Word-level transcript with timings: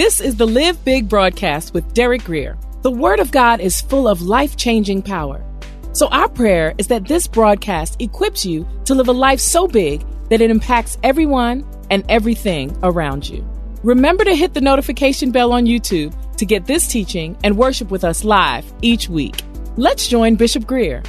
This 0.00 0.18
is 0.18 0.36
the 0.36 0.46
Live 0.46 0.82
Big 0.82 1.10
broadcast 1.10 1.74
with 1.74 1.92
Derek 1.92 2.24
Grier. 2.24 2.56
The 2.80 2.90
Word 2.90 3.20
of 3.20 3.30
God 3.30 3.60
is 3.60 3.82
full 3.82 4.08
of 4.08 4.22
life 4.22 4.56
changing 4.56 5.02
power. 5.02 5.44
So, 5.92 6.08
our 6.08 6.26
prayer 6.26 6.72
is 6.78 6.86
that 6.86 7.06
this 7.06 7.26
broadcast 7.26 8.00
equips 8.00 8.46
you 8.46 8.66
to 8.86 8.94
live 8.94 9.08
a 9.08 9.12
life 9.12 9.40
so 9.40 9.68
big 9.68 10.02
that 10.30 10.40
it 10.40 10.50
impacts 10.50 10.96
everyone 11.02 11.66
and 11.90 12.02
everything 12.08 12.74
around 12.82 13.28
you. 13.28 13.46
Remember 13.82 14.24
to 14.24 14.34
hit 14.34 14.54
the 14.54 14.62
notification 14.62 15.32
bell 15.32 15.52
on 15.52 15.66
YouTube 15.66 16.14
to 16.38 16.46
get 16.46 16.64
this 16.64 16.86
teaching 16.86 17.36
and 17.44 17.58
worship 17.58 17.90
with 17.90 18.02
us 18.02 18.24
live 18.24 18.64
each 18.80 19.10
week. 19.10 19.42
Let's 19.76 20.08
join 20.08 20.34
Bishop 20.36 20.66
Grier. 20.66 21.02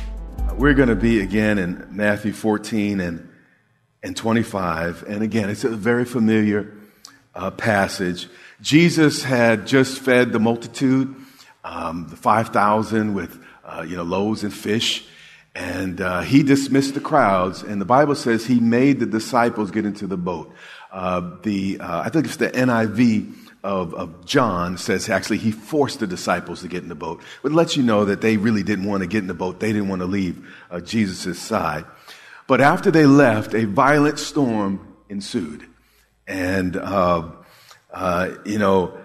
We're 0.57 0.73
going 0.73 0.89
to 0.89 0.97
be 0.97 1.21
again 1.21 1.59
in 1.59 1.87
Matthew 1.89 2.33
14 2.33 2.99
and, 2.99 3.29
and 4.03 4.17
25. 4.17 5.05
And 5.07 5.23
again, 5.23 5.49
it's 5.49 5.63
a 5.63 5.69
very 5.69 6.03
familiar 6.03 6.75
uh, 7.33 7.51
passage. 7.51 8.27
Jesus 8.61 9.23
had 9.23 9.65
just 9.65 9.99
fed 9.99 10.31
the 10.31 10.39
multitude, 10.39 11.15
um, 11.63 12.07
the 12.09 12.15
5,000 12.15 13.15
with, 13.15 13.43
uh, 13.65 13.83
you 13.87 13.95
know, 13.95 14.03
loaves 14.03 14.43
and 14.43 14.53
fish. 14.53 15.05
And 15.55 15.99
uh, 15.99 16.21
he 16.21 16.43
dismissed 16.43 16.93
the 16.93 17.01
crowds. 17.01 17.63
And 17.63 17.81
the 17.81 17.85
Bible 17.85 18.15
says 18.15 18.45
he 18.45 18.59
made 18.59 18.99
the 18.99 19.05
disciples 19.05 19.71
get 19.71 19.85
into 19.85 20.05
the 20.05 20.17
boat. 20.17 20.53
Uh, 20.91 21.37
the, 21.41 21.79
uh, 21.79 22.01
I 22.01 22.09
think 22.09 22.25
it's 22.25 22.37
the 22.37 22.49
NIV 22.49 23.33
of, 23.63 23.93
of 23.93 24.25
John 24.25 24.77
says 24.77 25.09
actually 25.09 25.37
he 25.37 25.51
forced 25.51 25.99
the 25.99 26.07
disciples 26.07 26.61
to 26.61 26.67
get 26.67 26.83
in 26.83 26.89
the 26.89 26.95
boat. 26.95 27.21
It 27.43 27.51
lets 27.51 27.75
you 27.75 27.83
know 27.83 28.05
that 28.05 28.21
they 28.21 28.37
really 28.37 28.63
didn't 28.63 28.85
want 28.85 29.01
to 29.01 29.07
get 29.07 29.19
in 29.19 29.27
the 29.27 29.33
boat. 29.33 29.59
They 29.59 29.73
didn't 29.73 29.89
want 29.89 30.01
to 30.01 30.07
leave 30.07 30.47
uh, 30.69 30.79
Jesus' 30.81 31.39
side. 31.39 31.85
But 32.47 32.61
after 32.61 32.91
they 32.91 33.05
left, 33.05 33.53
a 33.53 33.65
violent 33.65 34.19
storm 34.19 34.95
ensued. 35.09 35.65
And, 36.27 36.77
uh, 36.77 37.29
uh, 37.93 38.31
you 38.45 38.57
know, 38.57 38.97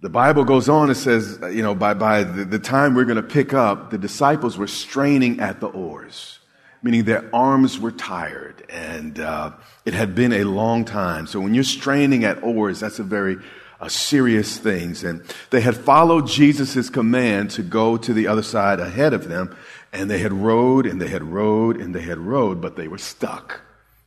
the 0.00 0.08
Bible 0.08 0.44
goes 0.44 0.68
on 0.68 0.88
and 0.88 0.96
says, 0.96 1.38
you 1.52 1.62
know, 1.62 1.74
by, 1.74 1.94
by 1.94 2.24
the, 2.24 2.44
the 2.44 2.58
time 2.58 2.94
we're 2.94 3.04
going 3.04 3.16
to 3.16 3.22
pick 3.22 3.52
up, 3.52 3.90
the 3.90 3.98
disciples 3.98 4.56
were 4.56 4.66
straining 4.66 5.40
at 5.40 5.60
the 5.60 5.66
oars, 5.68 6.38
meaning 6.82 7.04
their 7.04 7.28
arms 7.34 7.78
were 7.78 7.92
tired 7.92 8.64
and 8.70 9.20
uh, 9.20 9.52
it 9.84 9.92
had 9.92 10.14
been 10.14 10.32
a 10.32 10.44
long 10.44 10.84
time. 10.84 11.26
So 11.26 11.40
when 11.40 11.52
you're 11.52 11.64
straining 11.64 12.24
at 12.24 12.42
oars, 12.42 12.80
that's 12.80 12.98
a 12.98 13.04
very 13.04 13.36
uh, 13.80 13.88
serious 13.88 14.58
thing. 14.58 14.96
And 15.04 15.22
they 15.50 15.60
had 15.60 15.76
followed 15.76 16.26
Jesus' 16.26 16.88
command 16.88 17.50
to 17.52 17.62
go 17.62 17.96
to 17.96 18.12
the 18.12 18.26
other 18.26 18.42
side 18.42 18.80
ahead 18.80 19.12
of 19.12 19.28
them, 19.28 19.56
and 19.92 20.10
they 20.10 20.18
had 20.18 20.32
rowed 20.32 20.86
and 20.86 21.00
they 21.00 21.08
had 21.08 21.24
rowed 21.24 21.80
and 21.80 21.94
they 21.94 22.02
had 22.02 22.18
rowed, 22.18 22.60
but 22.60 22.76
they 22.76 22.88
were 22.88 22.98
stuck. 22.98 23.62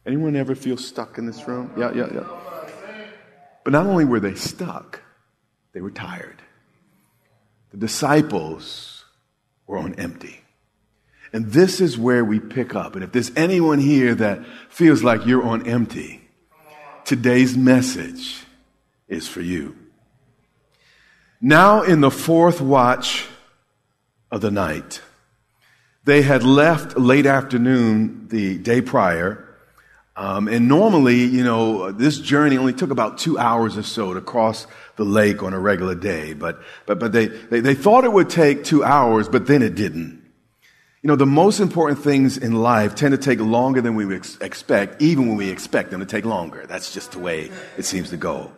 Anyone 0.06 0.36
ever 0.36 0.56
feel 0.56 0.78
stuck 0.78 1.18
in 1.18 1.26
this 1.26 1.48
room? 1.48 1.72
Yeah, 1.78 1.92
yeah, 1.94 2.08
yeah. 2.14 2.43
But 3.64 3.74
not 3.74 3.86
only 3.86 4.06
were 4.06 4.20
they 4.20 4.36
stuck, 4.36 5.02
they 5.74 5.82
were 5.82 5.92
tired. 5.92 6.42
The 7.72 7.78
disciples 7.78 9.06
were 9.66 9.78
on 9.78 9.96
empty. 9.96 10.42
And 11.32 11.52
this 11.52 11.82
is 11.82 11.98
where 11.98 12.24
we 12.24 12.40
pick 12.40 12.76
up. 12.76 12.94
And 12.94 13.04
if 13.04 13.12
there's 13.12 13.32
anyone 13.36 13.80
here 13.80 14.14
that 14.16 14.46
feels 14.70 15.04
like 15.04 15.26
you're 15.26 15.44
on 15.44 15.68
empty, 15.68 16.22
today's 17.06 17.58
message 17.58 18.44
is 19.08 19.28
for 19.28 19.42
you. 19.42 19.76
Now, 21.42 21.82
in 21.82 22.02
the 22.02 22.12
fourth 22.12 22.62
watch 22.62 23.26
of 24.32 24.42
the 24.42 24.52
night, 24.52 25.02
they 26.04 26.22
had 26.22 26.44
left 26.44 26.98
late 26.98 27.26
afternoon 27.26 28.28
the 28.28 28.58
day 28.58 28.82
prior 28.82 29.43
um, 30.16 30.48
and 30.48 30.68
normally, 30.68 31.24
you 31.24 31.44
know, 31.44 31.92
this 31.92 32.20
journey 32.20 32.58
only 32.58 32.74
took 32.74 32.92
about 32.92 33.18
two 33.18 33.40
hours 33.40 33.78
or 33.78 33.84
so 33.84 34.14
to 34.14 34.22
cross 34.22 34.68
the 34.96 35.04
lake 35.04 35.42
on 35.42 35.54
a 35.54 35.60
regular 35.60 35.96
day. 35.96 36.34
But, 36.34 36.62
but, 36.86 37.00
but 37.00 37.12
they, 37.12 37.28
they, 37.28 37.62
they 37.62 37.74
thought 37.74 38.04
it 38.04 38.14
would 38.14 38.30
take 38.30 38.64
two 38.64 38.84
hours, 38.84 39.28
but 39.28 39.48
then 39.48 39.64
it 39.64 39.74
didn't. 39.74 40.22
You 41.02 41.08
know, 41.08 41.16
the 41.16 41.26
most 41.26 41.60
important 41.60 42.00
things 42.00 42.38
in 42.38 42.54
life 42.54 42.94
tend 42.94 43.12
to 43.12 43.18
take 43.18 43.40
longer 43.40 43.82
than 43.82 43.96
we 43.96 44.16
ex- 44.16 44.38
expect, 44.40 45.02
even 45.02 45.28
when 45.28 45.36
we 45.36 45.50
expect 45.50 45.90
them 45.90 46.00
to 46.00 46.06
take 46.06 46.26
longer. 46.26 46.66
That's 46.68 46.94
just 46.94 47.14
the 47.14 47.20
way 47.20 47.52
it 47.78 47.84
seems 47.84 48.12
to 48.12 48.18
go. 48.18 48.52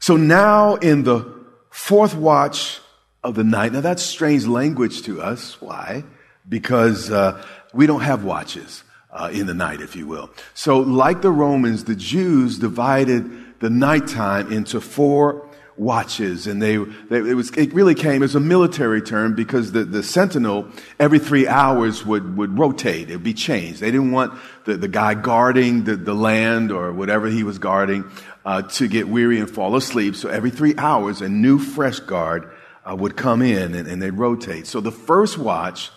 So 0.00 0.16
now 0.16 0.74
in 0.76 1.02
the 1.02 1.34
fourth 1.70 2.14
watch 2.14 2.78
of 3.24 3.34
the 3.34 3.42
night, 3.42 3.72
now 3.72 3.80
that's 3.80 4.02
strange 4.02 4.46
language 4.46 5.02
to 5.02 5.22
us. 5.22 5.60
Why? 5.62 6.04
Because 6.46 7.10
uh, 7.10 7.42
we 7.72 7.86
don't 7.86 8.02
have 8.02 8.22
watches 8.22 8.84
uh, 9.10 9.30
in 9.32 9.46
the 9.46 9.54
night, 9.54 9.80
if 9.80 9.96
you 9.96 10.06
will. 10.06 10.30
So, 10.54 10.78
like 10.78 11.22
the 11.22 11.30
Romans, 11.30 11.84
the 11.84 11.96
Jews 11.96 12.58
divided 12.58 13.60
the 13.60 13.70
nighttime 13.70 14.52
into 14.52 14.80
four 14.80 15.48
watches, 15.76 16.46
and 16.46 16.60
they, 16.60 16.76
they 16.76 17.18
it 17.18 17.34
was 17.34 17.50
it 17.50 17.72
really 17.72 17.94
came 17.94 18.22
as 18.22 18.34
a 18.34 18.40
military 18.40 19.02
term 19.02 19.34
because 19.34 19.72
the, 19.72 19.84
the 19.84 20.02
sentinel 20.02 20.68
every 20.98 21.18
three 21.18 21.46
hours 21.46 22.04
would 22.04 22.36
would 22.36 22.58
rotate, 22.58 23.08
it'd 23.10 23.22
be 23.22 23.34
changed. 23.34 23.80
They 23.80 23.90
didn't 23.90 24.12
want 24.12 24.38
the, 24.64 24.76
the 24.76 24.88
guy 24.88 25.14
guarding 25.14 25.84
the, 25.84 25.96
the 25.96 26.14
land 26.14 26.72
or 26.72 26.92
whatever 26.92 27.28
he 27.28 27.42
was 27.42 27.58
guarding 27.58 28.04
uh, 28.44 28.62
to 28.62 28.88
get 28.88 29.08
weary 29.08 29.38
and 29.38 29.50
fall 29.50 29.76
asleep. 29.76 30.16
So 30.16 30.28
every 30.28 30.50
three 30.50 30.74
hours, 30.76 31.20
a 31.20 31.28
new 31.28 31.58
fresh 31.58 32.00
guard 32.00 32.50
uh, 32.88 32.94
would 32.94 33.16
come 33.16 33.42
in 33.42 33.74
and, 33.74 33.88
and 33.88 34.00
they'd 34.00 34.10
rotate. 34.10 34.66
So 34.66 34.80
the 34.80 34.92
first 34.92 35.38
watch 35.38 35.90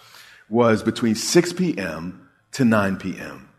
was 0.49 0.83
between 0.83 1.15
6 1.15 1.53
p.m 1.53 2.28
to 2.53 2.65
9 2.65 2.97
p.m. 2.97 3.49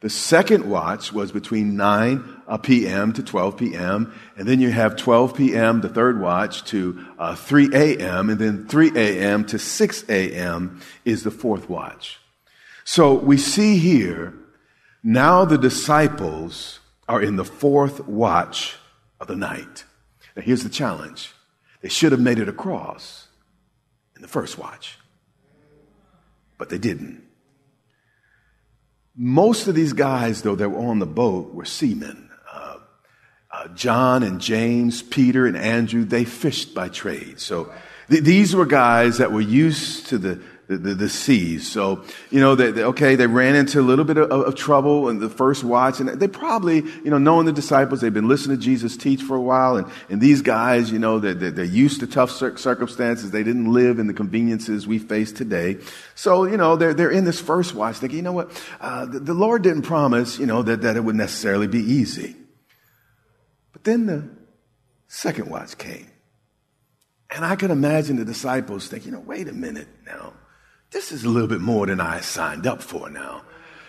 The 0.00 0.10
second 0.10 0.68
watch 0.68 1.12
was 1.12 1.32
between 1.32 1.76
9 1.76 2.42
uh, 2.46 2.58
p.m. 2.58 3.12
to 3.14 3.22
12 3.22 3.56
p.m. 3.56 4.14
And 4.36 4.46
then 4.46 4.60
you 4.60 4.70
have 4.70 4.94
12 4.96 5.34
p.m., 5.34 5.80
the 5.80 5.88
third 5.88 6.20
watch, 6.20 6.64
to 6.66 7.04
uh, 7.18 7.34
3 7.34 7.70
a.m. 7.72 8.30
And 8.30 8.38
then 8.38 8.68
3 8.68 8.92
a.m. 8.94 9.44
to 9.46 9.58
6 9.58 10.04
a.m. 10.08 10.80
is 11.04 11.24
the 11.24 11.30
fourth 11.30 11.70
watch. 11.70 12.18
So 12.84 13.14
we 13.14 13.36
see 13.36 13.78
here, 13.78 14.34
now 15.02 15.44
the 15.44 15.58
disciples 15.58 16.80
are 17.08 17.22
in 17.22 17.36
the 17.36 17.44
fourth 17.44 18.06
watch 18.06 18.76
of 19.18 19.28
the 19.28 19.36
night. 19.36 19.84
Now 20.36 20.42
here's 20.42 20.62
the 20.62 20.68
challenge. 20.68 21.32
They 21.80 21.88
should 21.88 22.12
have 22.12 22.20
made 22.20 22.38
it 22.38 22.48
across 22.48 23.28
in 24.14 24.22
the 24.22 24.28
first 24.28 24.58
watch, 24.58 24.98
but 26.58 26.68
they 26.68 26.78
didn't. 26.78 27.22
Most 29.16 29.66
of 29.66 29.74
these 29.74 29.94
guys, 29.94 30.42
though, 30.42 30.56
that 30.56 30.68
were 30.68 30.90
on 30.90 30.98
the 30.98 31.06
boat 31.06 31.54
were 31.54 31.64
seamen. 31.64 32.28
Uh, 32.52 32.78
uh, 33.50 33.68
John 33.68 34.22
and 34.22 34.40
James, 34.40 35.02
Peter 35.02 35.46
and 35.46 35.56
Andrew, 35.56 36.04
they 36.04 36.24
fished 36.24 36.74
by 36.74 36.88
trade. 36.90 37.40
So 37.40 37.72
th- 38.10 38.22
these 38.22 38.54
were 38.54 38.66
guys 38.66 39.18
that 39.18 39.32
were 39.32 39.40
used 39.40 40.08
to 40.08 40.18
the, 40.18 40.42
the, 40.68 40.76
the, 40.78 40.94
the 40.94 41.08
seas. 41.08 41.70
So, 41.70 42.02
you 42.30 42.40
know, 42.40 42.56
they, 42.56 42.72
they, 42.72 42.82
okay, 42.82 43.14
they 43.14 43.26
ran 43.26 43.54
into 43.54 43.80
a 43.80 43.82
little 43.82 44.04
bit 44.04 44.16
of, 44.16 44.30
of, 44.30 44.54
trouble 44.56 45.08
in 45.08 45.20
the 45.20 45.28
first 45.28 45.62
watch. 45.62 46.00
And 46.00 46.08
they 46.08 46.26
probably, 46.26 46.76
you 46.78 47.10
know, 47.10 47.18
knowing 47.18 47.46
the 47.46 47.52
disciples, 47.52 48.00
they've 48.00 48.12
been 48.12 48.26
listening 48.26 48.58
to 48.58 48.62
Jesus 48.62 48.96
teach 48.96 49.22
for 49.22 49.36
a 49.36 49.40
while. 49.40 49.76
And, 49.76 49.86
and 50.08 50.20
these 50.20 50.42
guys, 50.42 50.90
you 50.90 50.98
know, 50.98 51.20
they're, 51.20 51.34
they're 51.34 51.64
used 51.64 52.00
to 52.00 52.06
tough 52.06 52.30
circumstances. 52.30 53.30
They 53.30 53.44
didn't 53.44 53.72
live 53.72 53.98
in 54.00 54.08
the 54.08 54.14
conveniences 54.14 54.86
we 54.86 54.98
face 54.98 55.30
today. 55.30 55.78
So, 56.16 56.44
you 56.44 56.56
know, 56.56 56.74
they're, 56.74 56.94
they're 56.94 57.10
in 57.10 57.24
this 57.24 57.40
first 57.40 57.74
watch 57.74 57.96
thinking, 57.96 58.16
you 58.16 58.22
know 58.22 58.32
what, 58.32 58.50
uh, 58.80 59.06
the, 59.06 59.20
the 59.20 59.34
Lord 59.34 59.62
didn't 59.62 59.82
promise, 59.82 60.38
you 60.38 60.46
know, 60.46 60.62
that, 60.62 60.82
that 60.82 60.96
it 60.96 61.04
would 61.04 61.16
necessarily 61.16 61.68
be 61.68 61.80
easy. 61.80 62.34
But 63.72 63.84
then 63.84 64.06
the 64.06 64.28
second 65.06 65.48
watch 65.48 65.78
came. 65.78 66.10
And 67.30 67.44
I 67.44 67.56
can 67.56 67.70
imagine 67.70 68.16
the 68.16 68.24
disciples 68.24 68.88
thinking, 68.88 69.12
you 69.12 69.18
know, 69.18 69.24
wait 69.24 69.48
a 69.48 69.52
minute 69.52 69.88
now 70.06 70.32
this 70.90 71.12
is 71.12 71.24
a 71.24 71.28
little 71.28 71.48
bit 71.48 71.60
more 71.60 71.86
than 71.86 72.00
I 72.00 72.20
signed 72.20 72.66
up 72.66 72.82
for 72.82 73.10
now. 73.10 73.42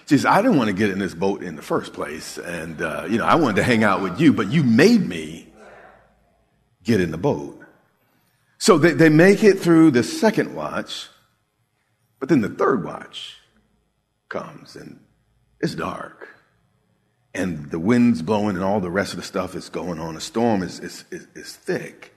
Jesus, 0.07 0.25
I 0.25 0.41
didn't 0.41 0.57
want 0.57 0.69
to 0.69 0.73
get 0.73 0.89
in 0.89 0.99
this 0.99 1.13
boat 1.13 1.43
in 1.43 1.55
the 1.55 1.61
first 1.61 1.93
place. 1.93 2.37
And, 2.37 2.81
uh, 2.81 3.05
you 3.09 3.17
know, 3.17 3.25
I 3.25 3.35
wanted 3.35 3.57
to 3.57 3.63
hang 3.63 3.83
out 3.83 4.01
with 4.01 4.21
you, 4.21 4.31
but 4.31 4.47
you 4.47 4.63
made 4.63 5.05
me 5.05 5.47
get 6.83 7.01
in 7.01 7.11
the 7.11 7.17
boat. 7.17 7.61
So 8.57 8.77
they, 8.77 8.93
they 8.93 9.09
make 9.09 9.43
it 9.43 9.59
through 9.59 9.91
the 9.91 10.03
second 10.03 10.55
watch, 10.55 11.07
but 12.19 12.29
then 12.29 12.41
the 12.41 12.49
third 12.49 12.83
watch 12.83 13.37
comes 14.29 14.75
and 14.75 14.99
it's 15.59 15.75
dark. 15.75 16.29
And 17.33 17.69
the 17.69 17.77
wind's 17.77 18.21
blowing 18.21 18.55
and 18.55 18.63
all 18.63 18.79
the 18.79 18.89
rest 18.89 19.13
of 19.13 19.17
the 19.17 19.25
stuff 19.25 19.55
is 19.55 19.69
going 19.69 19.99
on. 19.99 20.15
The 20.15 20.21
storm 20.21 20.63
is, 20.63 20.79
is, 20.79 21.05
is, 21.11 21.27
is 21.35 21.55
thick. 21.55 22.13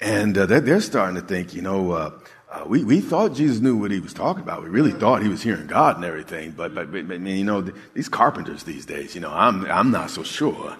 And 0.00 0.36
uh, 0.36 0.46
they're, 0.46 0.60
they're, 0.60 0.80
starting 0.80 1.14
to 1.14 1.22
think, 1.22 1.54
you 1.54 1.62
know, 1.62 1.92
uh, 1.92 2.10
uh, 2.52 2.64
we, 2.66 2.84
we 2.84 3.00
thought 3.00 3.32
Jesus 3.32 3.60
knew 3.60 3.78
what 3.78 3.90
he 3.90 3.98
was 3.98 4.12
talking 4.12 4.42
about. 4.42 4.62
We 4.62 4.68
really 4.68 4.92
thought 4.92 5.22
he 5.22 5.28
was 5.28 5.42
hearing 5.42 5.66
God 5.66 5.96
and 5.96 6.04
everything. 6.04 6.50
But, 6.50 6.74
but, 6.74 6.92
but, 6.92 7.20
you 7.20 7.44
know, 7.44 7.62
these 7.94 8.10
carpenters 8.10 8.64
these 8.64 8.84
days, 8.84 9.14
you 9.14 9.22
know, 9.22 9.32
I'm, 9.32 9.64
I'm 9.64 9.90
not 9.90 10.10
so 10.10 10.22
sure 10.22 10.76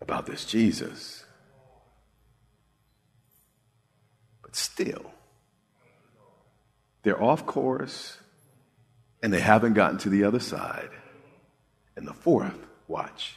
about 0.00 0.26
this 0.26 0.44
Jesus. 0.44 1.24
But 4.42 4.56
still, 4.56 5.12
they're 7.04 7.22
off 7.22 7.46
course 7.46 8.18
and 9.22 9.32
they 9.32 9.40
haven't 9.40 9.74
gotten 9.74 9.98
to 9.98 10.08
the 10.08 10.24
other 10.24 10.40
side. 10.40 10.90
And 11.94 12.04
the 12.04 12.14
fourth 12.14 12.66
watch 12.88 13.36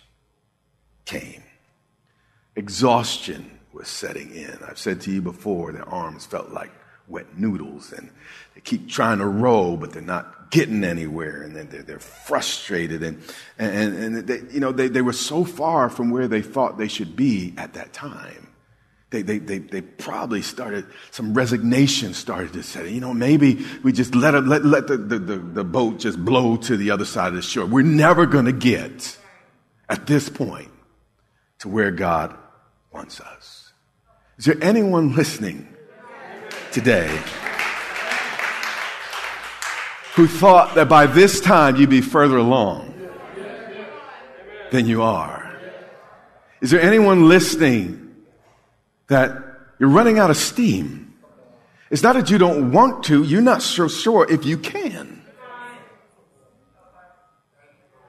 came. 1.06 1.44
Exhaustion 2.56 3.60
was 3.74 3.88
setting 3.88 4.34
in. 4.34 4.58
I've 4.68 4.80
said 4.80 5.02
to 5.02 5.12
you 5.12 5.22
before, 5.22 5.72
their 5.72 5.88
arms 5.88 6.26
felt 6.26 6.52
like 6.52 6.72
wet 7.08 7.38
noodles 7.38 7.92
and 7.92 8.10
they 8.56 8.62
keep 8.62 8.90
trying 8.90 9.20
to 9.20 9.26
row, 9.26 9.76
but 9.78 9.92
they're 9.92 10.02
not 10.02 10.52
getting 10.52 10.84
anywhere 10.84 11.44
and 11.44 11.56
they're, 11.56 11.84
they're 11.84 12.00
frustrated 12.00 13.04
and, 13.04 13.22
and, 13.58 13.96
and 13.96 14.28
they, 14.28 14.42
you 14.54 14.60
know, 14.60 14.72
they, 14.72 14.88
they 14.88 15.02
were 15.02 15.14
so 15.14 15.44
far 15.44 15.90
from 15.90 16.10
where 16.10 16.28
they 16.28 16.42
thought 16.42 16.78
they 16.78 16.88
should 16.88 17.16
be 17.16 17.54
at 17.58 17.74
that 17.74 17.94
time. 17.94 18.48
They, 19.12 19.24
they, 19.24 19.40
they, 19.40 19.58
they 19.58 19.82
probably 19.82 20.42
started, 20.42 20.86
some 21.12 21.34
resignation 21.34 22.14
started 22.14 22.54
to 22.54 22.64
set 22.64 22.86
in. 22.86 22.94
You 22.94 23.02
know, 23.02 23.14
maybe 23.14 23.66
we 23.84 23.92
just 23.92 24.16
let, 24.16 24.34
let, 24.46 24.64
let 24.64 24.88
the, 24.88 24.98
the, 24.98 25.20
the, 25.20 25.38
the 25.38 25.64
boat 25.66 26.00
just 26.00 26.24
blow 26.24 26.56
to 26.58 26.78
the 26.78 26.92
other 26.92 27.04
side 27.04 27.28
of 27.28 27.36
the 27.36 27.42
shore. 27.42 27.66
We're 27.66 27.84
never 27.84 28.26
going 28.26 28.46
to 28.46 28.54
get 28.54 29.18
at 29.90 30.08
this 30.08 30.30
point 30.30 30.72
to 31.60 31.68
where 31.68 31.92
God 31.92 32.38
wants 32.94 33.20
us. 33.20 33.61
Is 34.42 34.46
there 34.46 34.58
anyone 34.60 35.14
listening 35.14 35.68
today 36.72 37.16
who 40.16 40.26
thought 40.26 40.74
that 40.74 40.90
by 40.90 41.06
this 41.06 41.40
time 41.40 41.76
you'd 41.76 41.92
be 41.92 42.02
further 42.02 42.38
along 42.38 42.92
than 44.72 44.88
you 44.88 45.04
are? 45.04 45.56
Is 46.60 46.72
there 46.72 46.82
anyone 46.82 47.30
listening 47.30 48.16
that 49.10 49.38
you're 49.78 49.90
running 49.90 50.18
out 50.18 50.32
of 50.32 50.38
steam? 50.38 51.14
It's 51.92 52.02
not 52.02 52.16
that 52.16 52.32
you 52.32 52.40
don't 52.40 52.72
want 52.72 53.04
to, 53.04 53.24
you're 53.24 53.44
not 53.44 53.62
so 53.62 53.88
sure 53.88 54.26
if 54.28 54.44
you 54.44 54.58
can. 54.58 55.22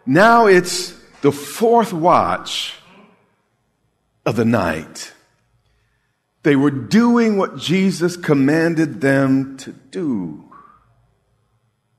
Now 0.06 0.46
it's 0.46 0.98
the 1.20 1.30
fourth 1.30 1.92
watch 1.92 2.76
of 4.24 4.36
the 4.36 4.46
night. 4.46 5.12
They 6.42 6.56
were 6.56 6.70
doing 6.70 7.36
what 7.36 7.56
Jesus 7.56 8.16
commanded 8.16 9.00
them 9.00 9.56
to 9.58 9.72
do. 9.72 10.44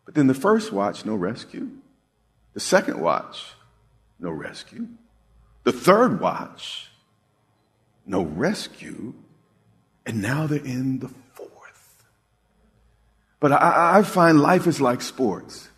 But 0.05 0.15
then 0.15 0.27
the 0.27 0.33
first 0.33 0.71
watch, 0.71 1.05
no 1.05 1.15
rescue. 1.15 1.69
The 2.53 2.59
second 2.59 2.99
watch, 2.99 3.53
no 4.19 4.29
rescue. 4.29 4.87
The 5.63 5.71
third 5.71 6.19
watch, 6.19 6.89
no 8.05 8.23
rescue. 8.23 9.13
And 10.05 10.21
now 10.21 10.45
they're 10.47 10.59
in 10.59 10.99
the 10.99 11.07
fourth. 11.07 12.03
But 13.39 13.53
I, 13.53 13.99
I 13.99 14.03
find 14.03 14.41
life 14.41 14.67
is 14.67 14.81
like 14.81 15.01
sports. 15.01 15.69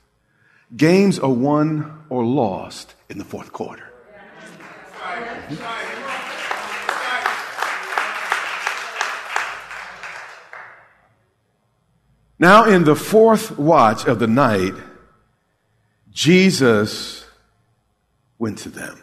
Games 0.76 1.20
are 1.20 1.30
won 1.30 2.04
or 2.10 2.26
lost 2.26 2.96
in 3.10 3.20
the 3.20 3.24
fourth 3.24 3.54
quarter. 3.54 3.94
Mm-hmm. 5.04 6.15
Now, 12.38 12.66
in 12.66 12.84
the 12.84 12.96
fourth 12.96 13.58
watch 13.58 14.06
of 14.06 14.20
the 14.20 14.28
night, 14.28 14.74
Jesus 16.12 17.26
went 18.38 18.58
to 18.60 18.70
them. 18.70 19.02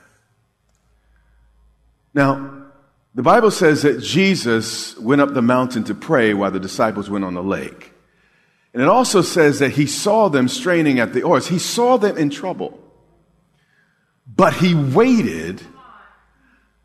Now, 2.14 2.66
the 3.14 3.22
Bible 3.22 3.50
says 3.50 3.82
that 3.82 4.00
Jesus 4.00 4.96
went 4.98 5.20
up 5.20 5.34
the 5.34 5.42
mountain 5.42 5.84
to 5.84 5.94
pray 5.94 6.34
while 6.34 6.50
the 6.50 6.60
disciples 6.60 7.08
went 7.08 7.24
on 7.24 7.34
the 7.34 7.42
lake. 7.42 7.92
And 8.72 8.82
it 8.82 8.88
also 8.88 9.20
says 9.20 9.58
that 9.58 9.72
he 9.72 9.86
saw 9.86 10.28
them 10.28 10.48
straining 10.48 10.98
at 10.98 11.12
the 11.12 11.22
oars. 11.22 11.46
He 11.46 11.58
saw 11.58 11.98
them 11.98 12.16
in 12.16 12.30
trouble. 12.30 12.78
But 14.26 14.54
he 14.54 14.74
waited 14.74 15.60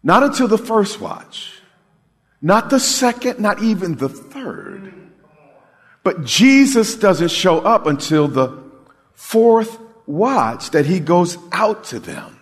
not 0.03 0.23
until 0.23 0.47
the 0.47 0.57
first 0.57 0.99
watch, 0.99 1.61
not 2.41 2.69
the 2.69 2.79
second, 2.79 3.39
not 3.39 3.61
even 3.63 3.95
the 3.95 4.09
third 4.09 4.93
but 6.07 6.23
Jesus 6.23 6.95
doesn't 6.95 7.31
show 7.31 7.59
up 7.59 7.85
until 7.85 8.29
the 8.29 8.63
fourth 9.13 9.77
watch 10.05 10.71
that 10.71 10.85
he 10.85 11.01
goes 11.01 11.37
out 11.51 11.83
to 11.83 11.99
them. 11.99 12.39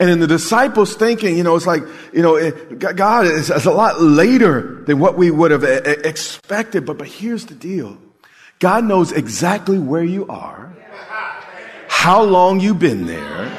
And 0.00 0.10
in 0.10 0.18
the 0.18 0.26
disciples 0.26 0.96
thinking, 0.96 1.36
you 1.36 1.44
know, 1.44 1.54
it's 1.54 1.68
like, 1.68 1.84
you 2.12 2.20
know, 2.20 2.50
God 2.50 3.26
is, 3.26 3.48
is 3.48 3.64
a 3.64 3.70
lot 3.70 4.00
later 4.00 4.82
than 4.86 4.98
what 4.98 5.16
we 5.16 5.30
would 5.30 5.52
have 5.52 5.62
expected. 5.62 6.84
But, 6.84 6.98
but 6.98 7.06
here's 7.06 7.46
the 7.46 7.54
deal. 7.54 7.96
God 8.58 8.82
knows 8.82 9.12
exactly 9.12 9.78
where 9.78 10.02
you 10.02 10.26
are, 10.26 10.74
how 11.86 12.24
long 12.24 12.58
you've 12.58 12.80
been 12.80 13.06
there, 13.06 13.50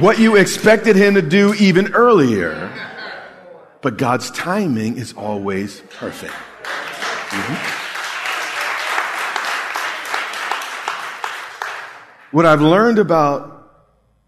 what 0.00 0.18
you 0.18 0.34
expected 0.34 0.96
him 0.96 1.14
to 1.14 1.22
do 1.22 1.54
even 1.54 1.94
earlier. 1.94 2.72
But 3.82 3.98
God's 3.98 4.32
timing 4.32 4.98
is 4.98 5.12
always 5.12 5.78
perfect. 5.90 6.34
Mm-hmm. 7.28 7.96
What 12.36 12.46
I've 12.46 12.60
learned 12.60 12.98
about 12.98 13.70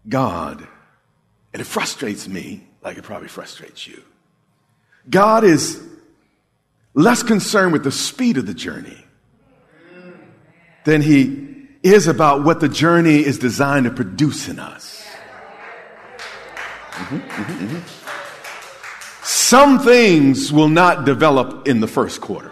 God, 0.07 0.67
and 1.53 1.61
it 1.61 1.65
frustrates 1.65 2.27
me 2.27 2.67
like 2.81 2.97
it 2.97 3.03
probably 3.03 3.27
frustrates 3.27 3.85
you. 3.87 4.01
God 5.09 5.43
is 5.43 5.81
less 6.93 7.23
concerned 7.23 7.73
with 7.73 7.83
the 7.83 7.91
speed 7.91 8.37
of 8.37 8.45
the 8.45 8.53
journey 8.53 9.03
than 10.83 11.01
he 11.01 11.47
is 11.83 12.07
about 12.07 12.43
what 12.43 12.59
the 12.59 12.69
journey 12.69 13.25
is 13.25 13.39
designed 13.39 13.85
to 13.85 13.91
produce 13.91 14.47
in 14.47 14.59
us. 14.59 15.03
Mm-hmm, 16.91 17.17
mm-hmm, 17.17 17.65
mm-hmm. 17.65 18.01
Some 19.23 19.79
things 19.79 20.51
will 20.51 20.69
not 20.69 21.05
develop 21.05 21.67
in 21.67 21.79
the 21.79 21.87
first 21.87 22.21
quarter. 22.21 22.50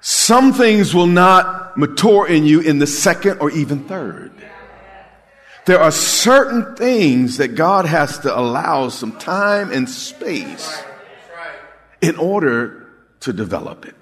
Some 0.00 0.52
things 0.52 0.94
will 0.94 1.06
not 1.06 1.76
mature 1.76 2.26
in 2.26 2.44
you 2.44 2.60
in 2.60 2.78
the 2.78 2.86
second 2.86 3.38
or 3.40 3.50
even 3.50 3.84
third. 3.84 4.32
There 5.66 5.80
are 5.80 5.90
certain 5.90 6.76
things 6.76 7.36
that 7.36 7.48
God 7.48 7.84
has 7.84 8.20
to 8.20 8.36
allow 8.36 8.88
some 8.88 9.18
time 9.18 9.70
and 9.70 9.88
space 9.88 10.82
in 12.00 12.16
order 12.16 12.86
to 13.20 13.32
develop 13.32 13.84
it. 13.84 13.94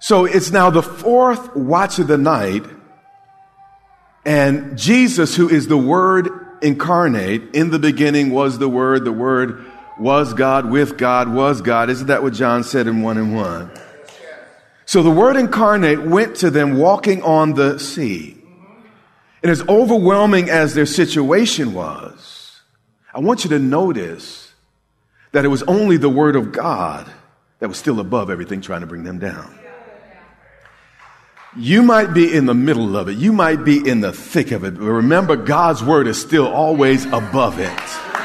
So 0.00 0.24
it's 0.24 0.50
now 0.50 0.70
the 0.70 0.82
fourth 0.82 1.54
watch 1.54 1.98
of 1.98 2.08
the 2.08 2.18
night, 2.18 2.64
and 4.24 4.78
Jesus, 4.78 5.36
who 5.36 5.48
is 5.48 5.68
the 5.68 5.76
Word 5.76 6.30
incarnate, 6.62 7.54
in 7.54 7.70
the 7.70 7.78
beginning 7.78 8.30
was 8.30 8.58
the 8.58 8.68
Word, 8.68 9.04
the 9.04 9.12
Word 9.12 9.64
was 9.98 10.32
God, 10.32 10.70
with 10.70 10.96
God, 10.96 11.28
was 11.32 11.60
God. 11.60 11.90
Isn't 11.90 12.06
that 12.06 12.22
what 12.22 12.32
John 12.32 12.64
said 12.64 12.86
in 12.86 13.02
1 13.02 13.18
and 13.18 13.36
1? 13.36 13.70
So 14.90 15.04
the 15.04 15.10
Word 15.12 15.36
incarnate 15.36 16.02
went 16.02 16.34
to 16.38 16.50
them 16.50 16.76
walking 16.76 17.22
on 17.22 17.54
the 17.54 17.78
sea. 17.78 18.36
And 19.40 19.48
as 19.48 19.62
overwhelming 19.68 20.50
as 20.50 20.74
their 20.74 20.84
situation 20.84 21.74
was, 21.74 22.60
I 23.14 23.20
want 23.20 23.44
you 23.44 23.50
to 23.50 23.60
notice 23.60 24.52
that 25.30 25.44
it 25.44 25.48
was 25.48 25.62
only 25.62 25.96
the 25.96 26.08
Word 26.08 26.34
of 26.34 26.50
God 26.50 27.08
that 27.60 27.68
was 27.68 27.78
still 27.78 28.00
above 28.00 28.30
everything 28.30 28.62
trying 28.62 28.80
to 28.80 28.88
bring 28.88 29.04
them 29.04 29.20
down. 29.20 29.56
You 31.56 31.84
might 31.84 32.12
be 32.12 32.34
in 32.34 32.46
the 32.46 32.54
middle 32.54 32.96
of 32.96 33.08
it. 33.08 33.16
You 33.16 33.32
might 33.32 33.64
be 33.64 33.88
in 33.88 34.00
the 34.00 34.12
thick 34.12 34.50
of 34.50 34.64
it. 34.64 34.74
But 34.74 34.86
remember, 34.86 35.36
God's 35.36 35.84
Word 35.84 36.08
is 36.08 36.20
still 36.20 36.48
always 36.48 37.04
above 37.06 37.60
it. 37.60 38.19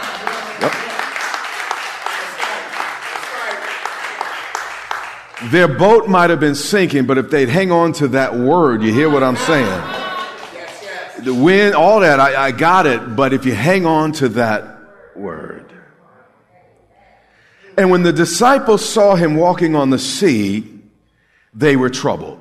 Their 5.52 5.68
boat 5.68 6.08
might 6.08 6.30
have 6.30 6.40
been 6.40 6.56
sinking, 6.56 7.06
but 7.06 7.18
if 7.18 7.30
they'd 7.30 7.50
hang 7.50 7.72
on 7.72 7.94
to 7.94 8.10
that 8.10 8.36
Word, 8.36 8.84
you 8.84 8.94
hear 8.94 9.10
what 9.10 9.24
I'm 9.24 9.38
saying? 9.38 10.06
the 11.26 11.34
wind, 11.34 11.76
all 11.76 12.02
that, 12.02 12.20
I, 12.20 12.48
I 12.48 12.52
got 12.52 12.86
it. 12.88 13.16
But 13.16 13.34
if 13.34 13.46
you 13.46 13.54
hang 13.54 13.86
on 13.86 14.12
to 14.14 14.30
that 14.30 14.80
word. 15.16 15.72
And 17.78 17.92
when 17.92 18.04
the 18.04 18.14
disciples 18.14 18.88
saw 18.88 19.16
him 19.16 19.36
walking 19.36 19.76
on 19.76 19.90
the 19.90 20.00
sea, 20.00 20.80
they 21.54 21.76
were 21.76 21.90
troubled. 21.90 22.40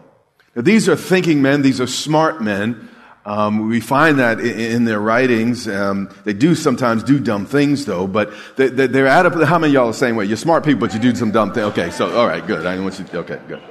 Now, 0.54 0.62
these 0.62 0.88
are 0.88 0.96
thinking 0.96 1.42
men, 1.42 1.62
these 1.62 1.80
are 1.80 1.86
smart 1.86 2.40
men. 2.40 2.88
Um, 3.26 3.68
we 3.68 3.80
find 3.80 4.18
that 4.18 4.38
in, 4.38 4.58
in 4.58 4.84
their 4.84 5.00
writings. 5.00 5.66
Um, 5.66 6.14
they 6.24 6.34
do 6.34 6.54
sometimes 6.54 7.02
do 7.02 7.18
dumb 7.18 7.46
things, 7.46 7.86
though, 7.86 8.06
but 8.06 8.32
they, 8.56 8.66
are 8.68 9.06
at 9.06 9.32
how 9.46 9.58
many 9.58 9.70
of 9.70 9.74
y'all 9.74 9.84
are 9.84 9.92
the 9.92 9.98
same 9.98 10.16
way? 10.16 10.26
You're 10.26 10.36
smart 10.36 10.64
people, 10.64 10.80
but 10.80 10.92
you 10.94 11.00
do 11.00 11.14
some 11.14 11.30
dumb 11.30 11.52
things. 11.52 11.66
Okay, 11.68 11.90
so, 11.90 12.14
all 12.16 12.26
right, 12.26 12.46
good. 12.46 12.66
I 12.66 12.78
want 12.80 12.98
you, 12.98 13.06
okay, 13.20 13.40
good. 13.48 13.62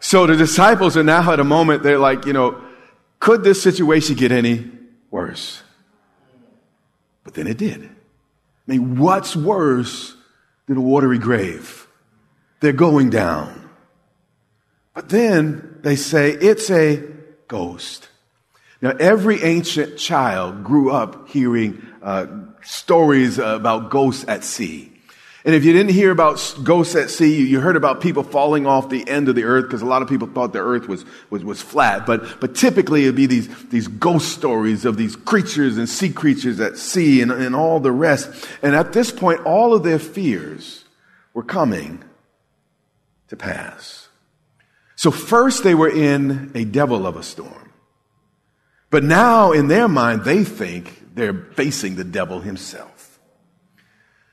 So 0.00 0.26
the 0.26 0.36
disciples 0.36 0.96
are 0.96 1.02
now 1.02 1.32
at 1.32 1.40
a 1.40 1.44
moment, 1.44 1.82
they're 1.82 1.98
like, 1.98 2.26
you 2.26 2.32
know, 2.32 2.62
could 3.18 3.42
this 3.42 3.60
situation 3.60 4.14
get 4.14 4.30
any 4.30 4.70
worse? 5.10 5.62
But 7.24 7.34
then 7.34 7.46
it 7.46 7.58
did. 7.58 7.82
I 7.82 7.88
mean, 8.66 8.98
what's 8.98 9.34
worse 9.34 10.16
than 10.66 10.76
a 10.76 10.80
watery 10.80 11.18
grave? 11.18 11.86
They're 12.60 12.72
going 12.72 13.10
down. 13.10 13.68
But 14.94 15.08
then 15.08 15.78
they 15.82 15.96
say 15.96 16.30
it's 16.30 16.70
a 16.70 17.02
ghost. 17.48 18.07
Now, 18.80 18.90
every 18.90 19.42
ancient 19.42 19.98
child 19.98 20.62
grew 20.62 20.90
up 20.90 21.28
hearing 21.28 21.84
uh, 22.02 22.26
stories 22.62 23.38
about 23.38 23.90
ghosts 23.90 24.24
at 24.28 24.44
sea. 24.44 24.92
And 25.44 25.54
if 25.54 25.64
you 25.64 25.72
didn't 25.72 25.92
hear 25.92 26.10
about 26.10 26.54
ghosts 26.62 26.94
at 26.94 27.10
sea, 27.10 27.46
you 27.46 27.60
heard 27.60 27.76
about 27.76 28.00
people 28.00 28.22
falling 28.22 28.66
off 28.66 28.88
the 28.88 29.08
end 29.08 29.28
of 29.28 29.34
the 29.34 29.44
earth 29.44 29.64
because 29.64 29.82
a 29.82 29.86
lot 29.86 30.02
of 30.02 30.08
people 30.08 30.28
thought 30.28 30.52
the 30.52 30.58
earth 30.58 30.88
was, 30.88 31.04
was, 31.30 31.42
was 31.44 31.62
flat. 31.62 32.06
But, 32.06 32.40
but 32.40 32.54
typically 32.54 33.04
it'd 33.04 33.14
be 33.14 33.26
these, 33.26 33.48
these 33.66 33.88
ghost 33.88 34.32
stories 34.32 34.84
of 34.84 34.96
these 34.96 35.16
creatures 35.16 35.78
and 35.78 35.88
sea 35.88 36.12
creatures 36.12 36.60
at 36.60 36.76
sea 36.76 37.22
and, 37.22 37.32
and 37.32 37.56
all 37.56 37.80
the 37.80 37.92
rest. 37.92 38.48
And 38.62 38.76
at 38.76 38.92
this 38.92 39.10
point, 39.10 39.40
all 39.46 39.74
of 39.74 39.84
their 39.84 39.98
fears 39.98 40.84
were 41.34 41.44
coming 41.44 42.04
to 43.28 43.36
pass. 43.36 44.08
So 44.96 45.10
first 45.10 45.62
they 45.62 45.74
were 45.74 45.88
in 45.88 46.50
a 46.54 46.64
devil 46.64 47.06
of 47.06 47.16
a 47.16 47.22
storm. 47.22 47.67
But 48.90 49.04
now 49.04 49.52
in 49.52 49.68
their 49.68 49.88
mind, 49.88 50.24
they 50.24 50.44
think 50.44 51.14
they're 51.14 51.34
facing 51.54 51.96
the 51.96 52.04
devil 52.04 52.40
himself. 52.40 53.18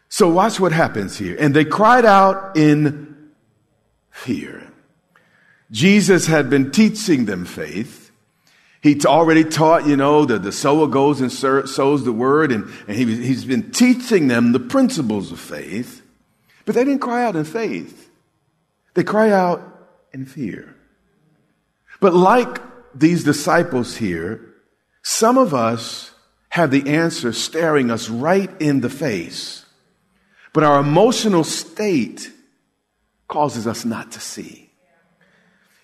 So 0.08 0.30
watch 0.30 0.60
what 0.60 0.72
happens 0.72 1.18
here. 1.18 1.36
And 1.38 1.54
they 1.54 1.66
cried 1.66 2.06
out 2.06 2.56
in 2.56 3.32
fear. 4.12 4.66
Jesus 5.72 6.28
had 6.28 6.50
been 6.50 6.72
teaching 6.72 7.26
them 7.26 7.44
faith. 7.44 8.12
He 8.82 9.00
already 9.04 9.44
taught, 9.44 9.88
you 9.88 9.98
know, 9.98 10.26
that 10.26 10.44
the 10.44 10.52
sower 10.52 10.88
goes 10.88 11.20
and 11.20 11.32
sows 11.32 12.06
the 12.06 12.14
word, 12.14 12.52
and, 12.52 12.72
and 12.88 12.96
he, 12.96 13.04
he's 13.16 13.44
been 13.44 13.72
teaching 13.72 14.28
them 14.28 14.52
the 14.52 14.60
principles 14.60 15.32
of 15.32 15.40
faith. 15.40 16.04
But 16.66 16.76
they 16.76 16.84
didn't 16.84 17.02
cry 17.02 17.26
out 17.26 17.36
in 17.36 17.46
faith. 17.46 18.10
They 18.94 19.04
cry 19.04 19.32
out 19.32 19.90
in 20.14 20.26
fear. 20.26 20.76
But 22.00 22.14
like 22.14 22.62
these 22.96 23.24
disciples 23.24 23.98
here, 23.98 24.54
some 25.04 25.38
of 25.38 25.54
us 25.54 26.12
have 26.50 26.72
the 26.72 26.90
answer 26.90 27.34
staring 27.34 27.92
us 27.92 28.10
right 28.10 28.50
in 28.62 28.82
the 28.82 28.90
face. 28.90 29.66
But 30.54 30.64
our 30.64 30.80
emotional 30.80 31.44
state 31.44 32.32
causes 33.28 33.68
us 33.68 33.84
not 33.84 34.14
to 34.14 34.20
see. 34.20 34.72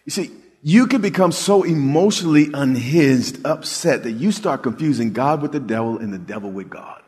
You 0.06 0.12
see, 0.12 0.32
you 0.64 0.88
can 0.88 1.02
become 1.02 1.32
so 1.32 1.64
emotionally 1.64 2.50
unhinged, 2.54 3.46
upset, 3.46 4.04
that 4.04 4.12
you 4.12 4.32
start 4.32 4.64
confusing 4.64 5.12
God 5.12 5.42
with 5.42 5.52
the 5.52 5.60
devil 5.60 5.98
and 5.98 6.14
the 6.14 6.20
devil 6.20 6.50
with 6.50 6.70
God. 6.70 7.02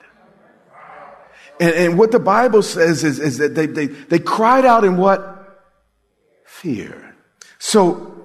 And, 1.59 1.73
and 1.73 1.99
what 1.99 2.11
the 2.11 2.19
Bible 2.19 2.63
says 2.63 3.03
is, 3.03 3.19
is 3.19 3.37
that 3.37 3.55
they, 3.55 3.67
they, 3.67 3.87
they 3.87 4.19
cried 4.19 4.65
out 4.65 4.83
in 4.83 4.97
what? 4.97 5.39
Fear. 6.45 7.15
So 7.59 8.22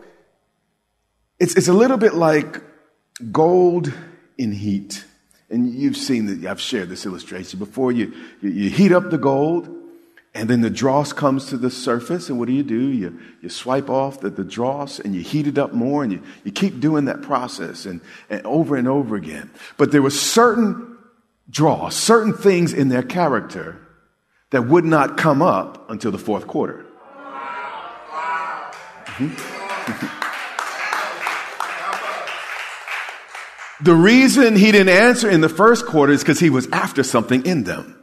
it's, 1.38 1.54
it's 1.54 1.68
a 1.68 1.72
little 1.72 1.96
bit 1.96 2.14
like 2.14 2.60
gold 3.30 3.92
in 4.36 4.52
heat. 4.52 5.04
And 5.50 5.72
you've 5.72 5.96
seen 5.96 6.26
that, 6.26 6.44
I've 6.48 6.60
shared 6.60 6.88
this 6.88 7.06
illustration 7.06 7.58
before. 7.58 7.90
You, 7.92 8.12
you, 8.40 8.50
you, 8.50 8.70
heat 8.70 8.92
up 8.92 9.10
the 9.10 9.18
gold, 9.18 9.68
and 10.34 10.48
then 10.48 10.60
the 10.60 10.70
dross 10.70 11.12
comes 11.12 11.46
to 11.46 11.56
the 11.56 11.70
surface, 11.70 12.28
and 12.28 12.38
what 12.38 12.48
do 12.48 12.52
you 12.52 12.62
do? 12.62 12.88
You, 12.88 13.18
you 13.40 13.48
swipe 13.48 13.88
off 13.88 14.20
the, 14.20 14.28
the 14.30 14.44
dross, 14.44 14.98
and 14.98 15.14
you 15.14 15.22
heat 15.22 15.46
it 15.46 15.56
up 15.56 15.72
more, 15.72 16.02
and 16.02 16.12
you, 16.12 16.22
you 16.44 16.52
keep 16.52 16.80
doing 16.80 17.06
that 17.06 17.22
process 17.22 17.86
and, 17.86 18.02
and 18.28 18.44
over 18.44 18.76
and 18.76 18.86
over 18.86 19.16
again. 19.16 19.50
But 19.78 19.90
there 19.90 20.02
were 20.02 20.10
certain 20.10 20.98
dross, 21.48 21.96
certain 21.96 22.34
things 22.34 22.74
in 22.74 22.90
their 22.90 23.02
character 23.02 23.80
that 24.50 24.66
would 24.66 24.84
not 24.84 25.16
come 25.16 25.40
up 25.40 25.90
until 25.90 26.10
the 26.10 26.18
fourth 26.18 26.46
quarter. 26.46 26.84
Mm-hmm. 29.06 30.24
The 33.80 33.94
reason 33.94 34.56
he 34.56 34.72
didn't 34.72 34.88
answer 34.88 35.30
in 35.30 35.40
the 35.40 35.48
first 35.48 35.86
quarter 35.86 36.12
is 36.12 36.20
because 36.20 36.40
he 36.40 36.50
was 36.50 36.66
after 36.68 37.02
something 37.02 37.46
in 37.46 37.64
them. 37.64 37.94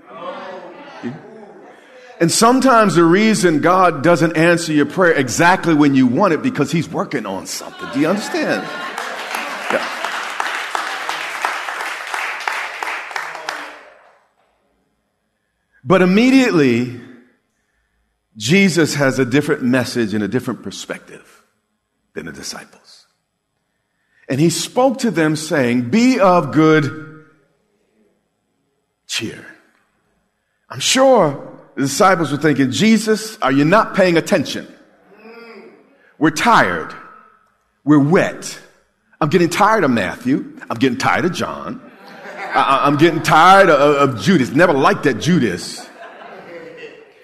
And 2.19 2.31
sometimes 2.31 2.95
the 2.95 3.03
reason 3.03 3.59
God 3.59 4.01
doesn't 4.01 4.37
answer 4.37 4.71
your 4.71 4.85
prayer 4.85 5.11
exactly 5.13 5.73
when 5.73 5.95
you 5.95 6.07
want 6.07 6.33
it 6.33 6.41
because 6.41 6.71
he's 6.71 6.87
working 6.87 7.25
on 7.25 7.45
something. 7.45 7.89
Do 7.93 7.99
you 7.99 8.07
understand? 8.07 8.63
Yeah. 9.69 9.85
But 15.83 16.01
immediately, 16.01 17.01
Jesus 18.37 18.95
has 18.95 19.19
a 19.19 19.25
different 19.25 19.63
message 19.63 20.13
and 20.13 20.23
a 20.23 20.29
different 20.29 20.63
perspective 20.63 21.43
than 22.13 22.27
the 22.27 22.31
disciples. 22.31 23.04
And 24.27 24.39
he 24.39 24.49
spoke 24.49 24.99
to 24.99 25.11
them 25.11 25.35
saying, 25.35 25.89
be 25.89 26.19
of 26.19 26.51
good 26.51 27.25
cheer. 29.07 29.45
I'm 30.69 30.79
sure 30.79 31.59
the 31.75 31.83
disciples 31.83 32.31
were 32.31 32.37
thinking, 32.37 32.71
Jesus, 32.71 33.37
are 33.41 33.51
you 33.51 33.65
not 33.65 33.95
paying 33.95 34.17
attention? 34.17 34.67
We're 36.17 36.31
tired. 36.31 36.93
We're 37.83 37.99
wet. 37.99 38.59
I'm 39.21 39.29
getting 39.29 39.49
tired 39.49 39.83
of 39.83 39.91
Matthew. 39.91 40.59
I'm 40.69 40.77
getting 40.77 40.97
tired 40.97 41.25
of 41.25 41.33
John. 41.33 41.81
I, 42.55 42.87
am 42.87 42.97
getting 42.97 43.21
tired 43.21 43.69
of, 43.69 44.09
of 44.09 44.21
Judas. 44.21 44.49
Never 44.51 44.73
liked 44.73 45.03
that 45.03 45.19
Judas. 45.19 45.87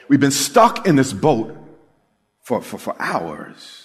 We've 0.07 0.19
been 0.19 0.31
stuck 0.31 0.85
in 0.85 0.97
this 0.97 1.13
boat 1.13 1.57
for, 2.41 2.61
for, 2.61 2.77
for 2.77 3.01
hours. 3.01 3.80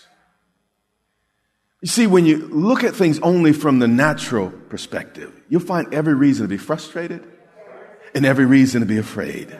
You 1.83 1.88
see, 1.88 2.06
when 2.06 2.25
you 2.25 2.49
look 2.49 2.85
at 2.85 2.95
things 2.95 3.18
only 3.21 3.52
from 3.52 3.78
the 3.78 3.88
natural 3.88 4.50
perspective, 4.50 5.33
you'll 5.49 5.61
find 5.61 5.92
every 5.92 6.14
reason 6.14 6.45
to 6.45 6.49
be 6.49 6.56
frustrated 6.56 7.26
and 8.14 8.25
every 8.25 8.47
reason 8.47 8.80
to 8.80 8.87
be 8.87 8.99
afraid. 8.99 9.56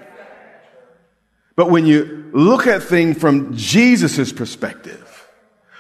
But 1.57 1.71
when 1.71 1.87
you 1.87 2.31
look 2.33 2.67
at 2.67 2.83
things 2.83 3.19
from 3.19 3.57
Jesus' 3.57 4.33
perspective, 4.33 5.29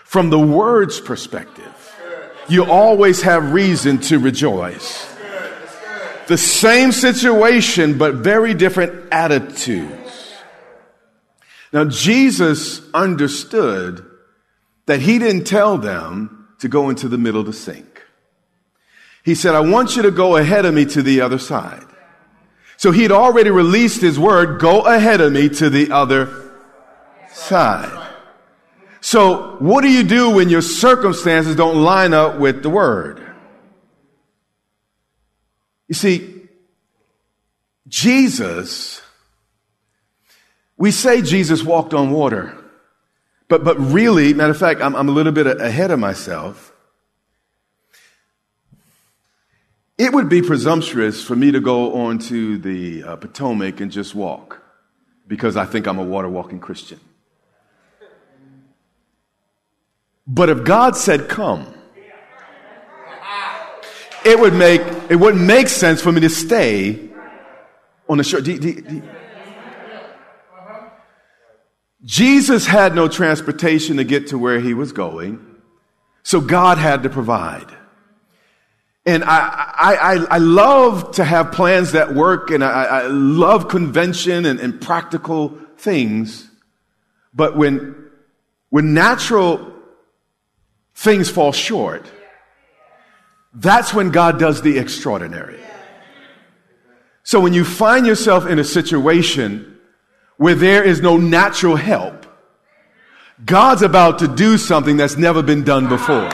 from 0.04 0.30
the 0.30 0.38
word's 0.38 1.00
perspective, 1.00 1.72
you 2.48 2.64
always 2.64 3.22
have 3.22 3.52
reason 3.52 3.98
to 4.02 4.18
rejoice. 4.18 5.12
The 6.28 6.38
same 6.38 6.92
situation, 6.92 7.98
but 7.98 8.16
very 8.16 8.54
different 8.54 9.12
attitudes. 9.12 10.34
Now, 11.72 11.84
Jesus 11.84 12.80
understood 12.92 14.05
that 14.86 15.00
he 15.00 15.18
didn't 15.18 15.44
tell 15.44 15.78
them 15.78 16.48
to 16.58 16.68
go 16.68 16.88
into 16.88 17.08
the 17.08 17.18
middle 17.18 17.44
to 17.44 17.52
sink. 17.52 18.02
He 19.24 19.34
said, 19.34 19.54
I 19.54 19.60
want 19.60 19.96
you 19.96 20.02
to 20.02 20.10
go 20.10 20.36
ahead 20.36 20.64
of 20.64 20.74
me 20.74 20.84
to 20.86 21.02
the 21.02 21.20
other 21.20 21.38
side. 21.38 21.84
So 22.76 22.92
he 22.92 23.02
had 23.02 23.12
already 23.12 23.50
released 23.50 24.00
his 24.00 24.18
word, 24.18 24.60
go 24.60 24.82
ahead 24.82 25.20
of 25.20 25.32
me 25.32 25.48
to 25.48 25.68
the 25.70 25.90
other 25.90 26.52
side. 27.32 28.14
So 29.00 29.56
what 29.58 29.82
do 29.82 29.90
you 29.90 30.02
do 30.02 30.30
when 30.30 30.48
your 30.48 30.62
circumstances 30.62 31.56
don't 31.56 31.82
line 31.82 32.12
up 32.12 32.38
with 32.38 32.62
the 32.62 32.70
word? 32.70 33.22
You 35.88 35.94
see, 35.94 36.42
Jesus, 37.88 39.00
we 40.76 40.90
say 40.90 41.22
Jesus 41.22 41.62
walked 41.62 41.94
on 41.94 42.10
water, 42.10 42.56
but, 43.48 43.64
but 43.64 43.78
really, 43.78 44.34
matter 44.34 44.50
of 44.50 44.58
fact, 44.58 44.80
I'm, 44.80 44.96
I'm 44.96 45.08
a 45.08 45.12
little 45.12 45.32
bit 45.32 45.46
ahead 45.46 45.90
of 45.90 45.98
myself. 45.98 46.72
It 49.98 50.12
would 50.12 50.28
be 50.28 50.42
presumptuous 50.42 51.24
for 51.24 51.36
me 51.36 51.52
to 51.52 51.60
go 51.60 51.94
onto 51.94 52.58
the 52.58 53.02
uh, 53.02 53.16
Potomac 53.16 53.80
and 53.80 53.90
just 53.90 54.14
walk 54.14 54.62
because 55.26 55.56
I 55.56 55.64
think 55.64 55.86
I'm 55.86 55.98
a 55.98 56.04
water 56.04 56.28
walking 56.28 56.60
Christian. 56.60 57.00
But 60.26 60.50
if 60.50 60.64
God 60.64 60.96
said 60.96 61.28
come, 61.28 61.72
it 64.24 64.38
would 64.38 64.54
make 64.54 64.80
it 65.08 65.16
wouldn't 65.16 65.44
make 65.44 65.68
sense 65.68 66.02
for 66.02 66.10
me 66.10 66.20
to 66.22 66.28
stay 66.28 67.08
on 68.08 68.18
the 68.18 68.24
shore. 68.24 68.40
Do, 68.40 68.58
do, 68.58 68.80
do. 68.80 69.02
Jesus 72.06 72.66
had 72.66 72.94
no 72.94 73.08
transportation 73.08 73.96
to 73.96 74.04
get 74.04 74.28
to 74.28 74.38
where 74.38 74.60
he 74.60 74.75
was 74.75 74.92
going, 74.92 75.44
so 76.22 76.40
God 76.40 76.78
had 76.78 77.02
to 77.02 77.10
provide. 77.10 77.66
And 79.04 79.25
I, 79.25 79.72
I, 79.76 80.14
I, 80.30 80.38
love 80.38 81.12
to 81.16 81.25
have 81.25 81.52
plans 81.52 81.92
that 81.92 82.14
work, 82.14 82.50
and 82.50 82.62
I, 82.64 82.84
I 82.84 83.06
love 83.08 83.68
convention 83.68 84.46
and, 84.46 84.58
and 84.58 84.80
practical 84.80 85.58
things. 85.78 86.48
But 87.34 87.56
when, 87.56 88.10
when 88.70 88.94
natural 88.94 89.72
things 90.94 91.28
fall 91.28 91.52
short, 91.52 92.06
that's 93.52 93.92
when 93.92 94.10
God 94.10 94.38
does 94.38 94.62
the 94.62 94.78
extraordinary. 94.78 95.60
So 97.22 97.40
when 97.40 97.52
you 97.52 97.64
find 97.64 98.06
yourself 98.06 98.46
in 98.46 98.58
a 98.60 98.64
situation 98.64 99.75
where 100.36 100.54
there 100.54 100.84
is 100.84 101.00
no 101.00 101.16
natural 101.16 101.76
help, 101.76 102.26
God's 103.44 103.82
about 103.82 104.18
to 104.20 104.28
do 104.28 104.58
something 104.58 104.96
that's 104.96 105.16
never 105.16 105.42
been 105.42 105.64
done 105.64 105.88
before. 105.88 106.30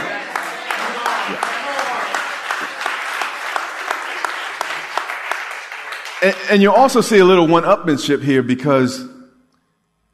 And, 6.49 6.63
you 6.63 6.73
also 6.73 7.01
see 7.01 7.19
a 7.19 7.25
little 7.25 7.49
one 7.49 7.65
upmanship 7.65 8.23
here 8.23 8.45
because 8.45 9.05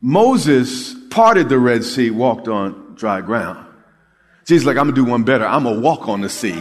Moses 0.01 0.95
parted 1.11 1.51
the 1.51 1.59
Red 1.59 1.85
Sea, 1.85 2.09
walked 2.11 2.49
on 2.49 2.95
dry 2.95 3.21
ground. 3.21 3.67
Jesus 4.47 4.67
like, 4.67 4.79
I'm 4.79 4.87
gonna 4.87 4.95
do 4.95 5.05
one 5.05 5.25
better. 5.25 5.45
I'm 5.45 5.65
gonna 5.65 5.81
walk 5.81 6.09
on 6.09 6.23
the 6.23 6.31
sea 6.31 6.59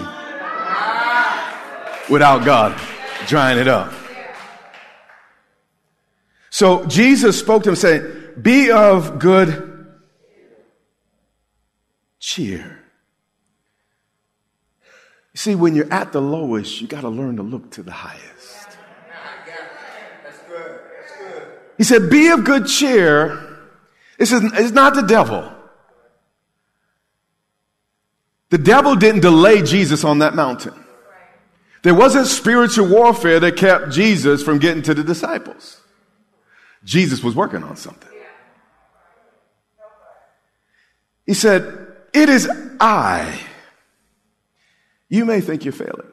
without 2.10 2.44
God 2.44 2.78
drying 3.28 3.58
it 3.58 3.70
up. 3.70 3.94
So 6.58 6.88
Jesus 6.88 7.38
spoke 7.38 7.62
to 7.66 7.70
him 7.70 7.76
saying, 7.76 8.34
be 8.42 8.72
of 8.72 9.20
good 9.20 9.86
cheer. 12.20 12.80
You 15.34 15.38
see, 15.38 15.54
when 15.54 15.76
you're 15.76 15.94
at 15.94 16.14
the 16.14 16.20
lowest, 16.20 16.82
you 16.82 16.88
got 16.88 17.02
to 17.02 17.10
learn 17.10 17.36
to 17.36 17.44
look 17.44 17.70
to 17.74 17.84
the 17.84 17.92
highest. 17.92 18.70
He 21.78 21.84
said, 21.84 22.10
Be 22.10 22.30
of 22.30 22.44
good 22.44 22.66
cheer. 22.66 23.60
This 24.18 24.32
is 24.32 24.42
it's 24.56 24.72
not 24.72 24.96
the 24.96 25.04
devil. 25.04 25.54
The 28.50 28.58
devil 28.58 28.96
didn't 28.96 29.22
delay 29.22 29.62
Jesus 29.62 30.04
on 30.04 30.18
that 30.20 30.34
mountain. 30.34 30.74
There 31.84 31.94
wasn't 31.94 32.26
spiritual 32.26 32.88
warfare 32.88 33.40
that 33.42 33.58
kept 33.58 33.92
Jesus 33.92 34.42
from 34.42 34.58
getting 34.58 34.82
to 34.82 34.96
the 34.96 35.04
disciples. 35.04 35.82
Jesus 36.84 37.24
was 37.24 37.36
working 37.36 37.64
on 37.64 37.76
something. 37.76 38.12
He 41.26 41.34
said, 41.34 41.88
It 42.14 42.30
is 42.30 42.50
I. 42.80 43.40
You 45.10 45.26
may 45.26 45.42
think 45.42 45.66
you're 45.66 45.74
failing. 45.74 46.12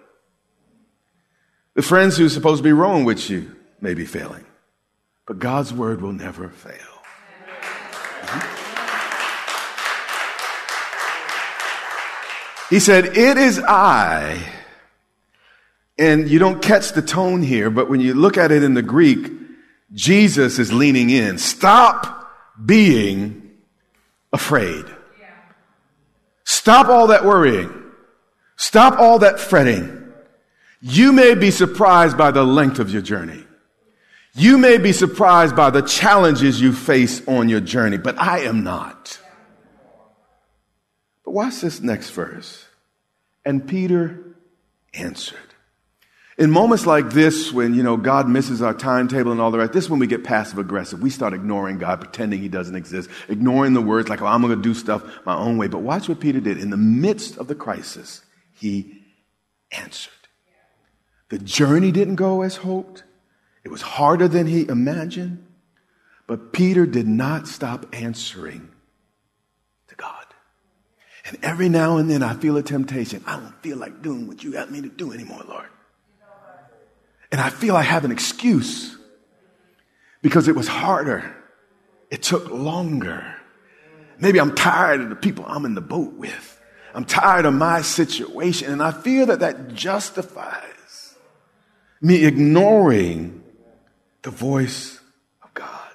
The 1.75 1.83
friends 1.83 2.17
who 2.17 2.27
are 2.27 2.31
supposed 2.31 2.59
to 2.59 2.65
be 2.65 2.73
rowing 2.73 3.05
with 3.05 3.31
you 3.31 3.55
may 3.81 3.95
be 3.95 4.05
failing. 4.05 4.45
But 5.27 5.39
God's 5.39 5.73
word 5.73 6.01
will 6.01 6.13
never 6.13 6.49
fail. 6.49 6.75
Mm-hmm. 8.23 8.65
He 12.75 12.81
said, 12.81 13.17
It 13.17 13.37
is 13.37 13.61
I. 13.61 14.41
And 15.97 16.29
you 16.29 16.41
don't 16.41 16.61
catch 16.61 16.93
the 16.93 17.03
tone 17.03 17.43
here, 17.43 17.71
but 17.71 17.89
when 17.89 18.01
you 18.01 18.15
look 18.15 18.37
at 18.37 18.51
it 18.51 18.65
in 18.65 18.75
the 18.75 18.83
Greek, 18.83 19.31
Jesus 19.95 20.59
is 20.59 20.73
leaning 20.73 21.11
in. 21.11 21.39
Stop 21.39 22.31
being 22.65 23.53
afraid. 24.33 24.85
Stop 26.45 26.89
all 26.89 27.07
that 27.09 27.25
worrying. 27.25 27.73
Stop 28.57 28.99
all 28.99 29.21
that 29.21 29.41
fretting. 29.41 30.13
You 30.81 31.13
may 31.13 31.35
be 31.35 31.51
surprised 31.51 32.19
by 32.19 32.31
the 32.31 32.45
length 32.45 32.79
of 32.79 32.91
your 32.91 33.03
journey. 33.03 33.45
You 34.35 34.59
may 34.59 34.79
be 34.79 34.93
surprised 34.93 35.55
by 35.55 35.71
the 35.71 35.83
challenges 35.83 36.61
you 36.61 36.73
face 36.73 37.27
on 37.29 37.49
your 37.49 37.61
journey, 37.61 37.99
but 37.99 38.19
I 38.19 38.41
am 38.41 38.65
not. 38.65 39.19
But 41.25 41.31
watch 41.31 41.61
this 41.61 41.81
next 41.81 42.11
verse. 42.11 42.67
And 43.45 43.67
Peter 43.67 44.37
answered. 44.93 45.54
In 46.37 46.51
moments 46.51 46.85
like 46.85 47.11
this, 47.11 47.53
when, 47.53 47.75
you 47.75 47.83
know, 47.85 47.97
God 47.97 48.29
misses 48.29 48.61
our 48.61 48.75
timetable 48.75 49.31
and 49.31 49.41
all 49.41 49.53
the 49.53 49.59
rest, 49.59 49.73
this 49.73 49.85
is 49.85 49.91
when 49.91 50.01
we 50.01 50.09
get 50.09 50.25
passive 50.25 50.59
aggressive. 50.59 51.01
We 51.01 51.11
start 51.11 51.33
ignoring 51.33 51.79
God, 51.79 52.01
pretending 52.01 52.41
he 52.41 52.49
doesn't 52.49 52.75
exist, 52.75 53.09
ignoring 53.29 53.73
the 53.73 53.81
words 53.81 54.09
like, 54.09 54.21
oh, 54.21 54.27
I'm 54.27 54.43
going 54.43 54.57
to 54.57 54.61
do 54.61 54.75
stuff 54.75 55.05
my 55.25 55.37
own 55.37 55.59
way. 55.59 55.69
But 55.69 55.83
watch 55.83 56.09
what 56.09 56.19
Peter 56.19 56.41
did. 56.41 56.59
In 56.59 56.71
the 56.71 56.77
midst 56.77 57.39
of 57.39 57.47
the 57.47 57.55
crisis, 57.55 58.23
he 58.53 59.01
answered. 59.71 60.13
The 61.29 61.39
journey 61.39 61.93
didn't 61.93 62.17
go 62.17 62.43
as 62.43 62.57
hoped. 62.57 63.05
It 63.63 63.71
was 63.71 63.83
harder 63.83 64.27
than 64.27 64.47
he 64.47 64.69
imagined, 64.69 65.47
but 66.27 66.53
Peter 66.53 66.85
did 66.85 67.07
not 67.07 67.47
stop 67.47 67.87
answering 67.95 68.69
to 69.89 69.95
God. 69.95 70.27
And 71.27 71.39
every 71.43 71.69
now 71.69 71.97
and 71.97 72.11
then 72.11 72.23
I 72.23 72.35
feel 72.35 72.57
a 72.57 72.63
temptation. 72.63 73.23
I 73.27 73.37
don't 73.37 73.63
feel 73.63 73.79
like 73.79 74.03
doing 74.03 74.27
what 74.27 74.45
you 74.45 74.53
got 74.53 74.71
me 74.71 74.83
to 74.83 74.89
do 74.89 75.13
anymore, 75.13 75.43
Lord. 75.49 75.69
And 77.35 77.41
I 77.41 77.51
feel 77.51 77.75
I 77.75 77.83
have 77.83 78.05
an 78.05 78.13
excuse 78.13 78.97
because 80.23 80.47
it 80.47 80.55
was 80.55 80.69
harder. 80.69 81.35
It 82.09 82.23
took 82.23 82.49
longer. 82.49 83.27
Maybe 84.21 84.41
I'm 84.41 84.55
tired 84.55 85.01
of 85.01 85.09
the 85.09 85.17
people 85.17 85.45
I'm 85.45 85.65
in 85.65 85.75
the 85.75 85.81
boat 85.81 86.13
with. 86.13 86.63
I'm 86.95 87.05
tired 87.05 87.45
of 87.45 87.53
my 87.53 87.83
situation. 87.83 88.71
And 88.71 88.81
I 88.81 88.93
feel 88.93 89.27
that 89.27 89.41
that 89.41 89.75
justifies 89.75 91.17
me 92.01 92.25
ignoring 92.25 93.43
the 94.23 94.31
voice 94.31 95.01
of 95.43 95.53
God. 95.55 95.93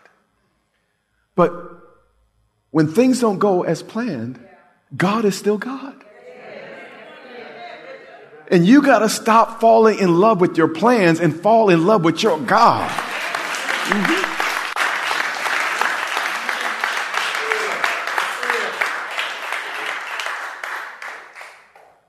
But 1.36 1.54
when 2.72 2.92
things 2.92 3.22
don't 3.22 3.40
go 3.40 3.64
as 3.64 3.82
planned, 3.82 4.46
God 4.98 5.24
is 5.24 5.38
still 5.38 5.58
God. 5.58 6.04
And 8.50 8.66
you 8.66 8.82
got 8.82 9.00
to 9.00 9.10
stop 9.10 9.60
falling 9.60 10.00
in 10.00 10.20
love 10.20 10.42
with 10.42 10.58
your 10.58 10.68
plans 10.68 11.20
and 11.20 11.40
fall 11.40 11.70
in 11.70 11.86
love 11.86 12.04
with 12.04 12.24
your 12.24 12.40
God. 12.40 12.90
Mm-hmm. 12.90 14.30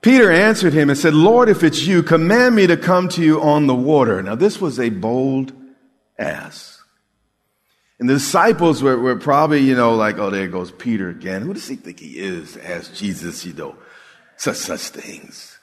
Peter 0.01 0.31
answered 0.31 0.73
him 0.73 0.89
and 0.89 0.97
said, 0.97 1.13
Lord, 1.13 1.47
if 1.47 1.63
it's 1.63 1.85
you, 1.85 2.01
command 2.01 2.55
me 2.55 2.65
to 2.65 2.75
come 2.75 3.07
to 3.09 3.23
you 3.23 3.39
on 3.39 3.67
the 3.67 3.75
water. 3.75 4.23
Now, 4.23 4.33
this 4.33 4.59
was 4.59 4.79
a 4.79 4.89
bold 4.89 5.53
ass. 6.17 6.81
And 7.99 8.09
the 8.09 8.15
disciples 8.15 8.81
were, 8.81 8.97
were 8.97 9.15
probably, 9.15 9.59
you 9.59 9.75
know, 9.75 9.93
like, 9.93 10.17
oh, 10.17 10.31
there 10.31 10.47
goes 10.47 10.71
Peter 10.71 11.09
again. 11.09 11.43
Who 11.43 11.53
does 11.53 11.67
he 11.67 11.75
think 11.75 11.99
he 11.99 12.17
is 12.17 12.53
to 12.53 12.67
ask 12.67 12.95
Jesus, 12.95 13.45
you 13.45 13.53
know, 13.53 13.75
such, 14.37 14.57
such 14.57 14.89
things? 14.89 15.59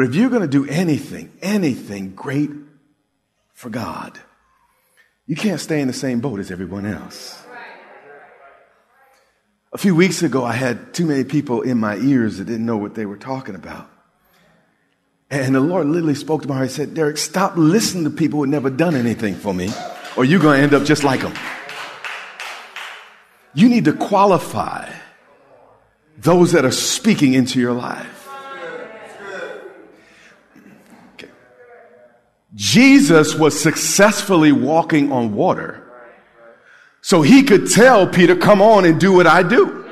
But 0.00 0.08
if 0.08 0.14
you're 0.14 0.30
going 0.30 0.40
to 0.40 0.48
do 0.48 0.64
anything, 0.66 1.30
anything 1.42 2.14
great 2.14 2.48
for 3.52 3.68
God, 3.68 4.18
you 5.26 5.36
can't 5.36 5.60
stay 5.60 5.82
in 5.82 5.88
the 5.88 5.92
same 5.92 6.20
boat 6.20 6.40
as 6.40 6.50
everyone 6.50 6.86
else. 6.86 7.38
A 9.74 9.76
few 9.76 9.94
weeks 9.94 10.22
ago, 10.22 10.42
I 10.42 10.54
had 10.54 10.94
too 10.94 11.04
many 11.04 11.24
people 11.24 11.60
in 11.60 11.76
my 11.76 11.96
ears 11.96 12.38
that 12.38 12.46
didn't 12.46 12.64
know 12.64 12.78
what 12.78 12.94
they 12.94 13.04
were 13.04 13.18
talking 13.18 13.54
about. 13.54 13.90
And 15.28 15.54
the 15.54 15.60
Lord 15.60 15.86
literally 15.86 16.14
spoke 16.14 16.40
to 16.44 16.48
my 16.48 16.54
heart. 16.54 16.68
He 16.68 16.72
said, 16.72 16.94
Derek, 16.94 17.18
stop 17.18 17.58
listening 17.58 18.04
to 18.04 18.10
people 18.10 18.38
who 18.38 18.44
have 18.44 18.50
never 18.50 18.70
done 18.70 18.94
anything 18.94 19.34
for 19.34 19.52
me, 19.52 19.68
or 20.16 20.24
you're 20.24 20.40
going 20.40 20.56
to 20.56 20.62
end 20.62 20.72
up 20.72 20.84
just 20.84 21.04
like 21.04 21.20
them. 21.20 21.34
You 23.52 23.68
need 23.68 23.84
to 23.84 23.92
qualify 23.92 24.90
those 26.16 26.52
that 26.52 26.64
are 26.64 26.72
speaking 26.72 27.34
into 27.34 27.60
your 27.60 27.74
life. 27.74 28.19
Jesus 32.54 33.34
was 33.34 33.60
successfully 33.60 34.52
walking 34.52 35.12
on 35.12 35.34
water. 35.34 35.86
So 37.02 37.22
he 37.22 37.42
could 37.42 37.70
tell 37.70 38.06
Peter, 38.06 38.36
come 38.36 38.60
on 38.60 38.84
and 38.84 39.00
do 39.00 39.12
what 39.12 39.26
I 39.26 39.42
do. 39.42 39.86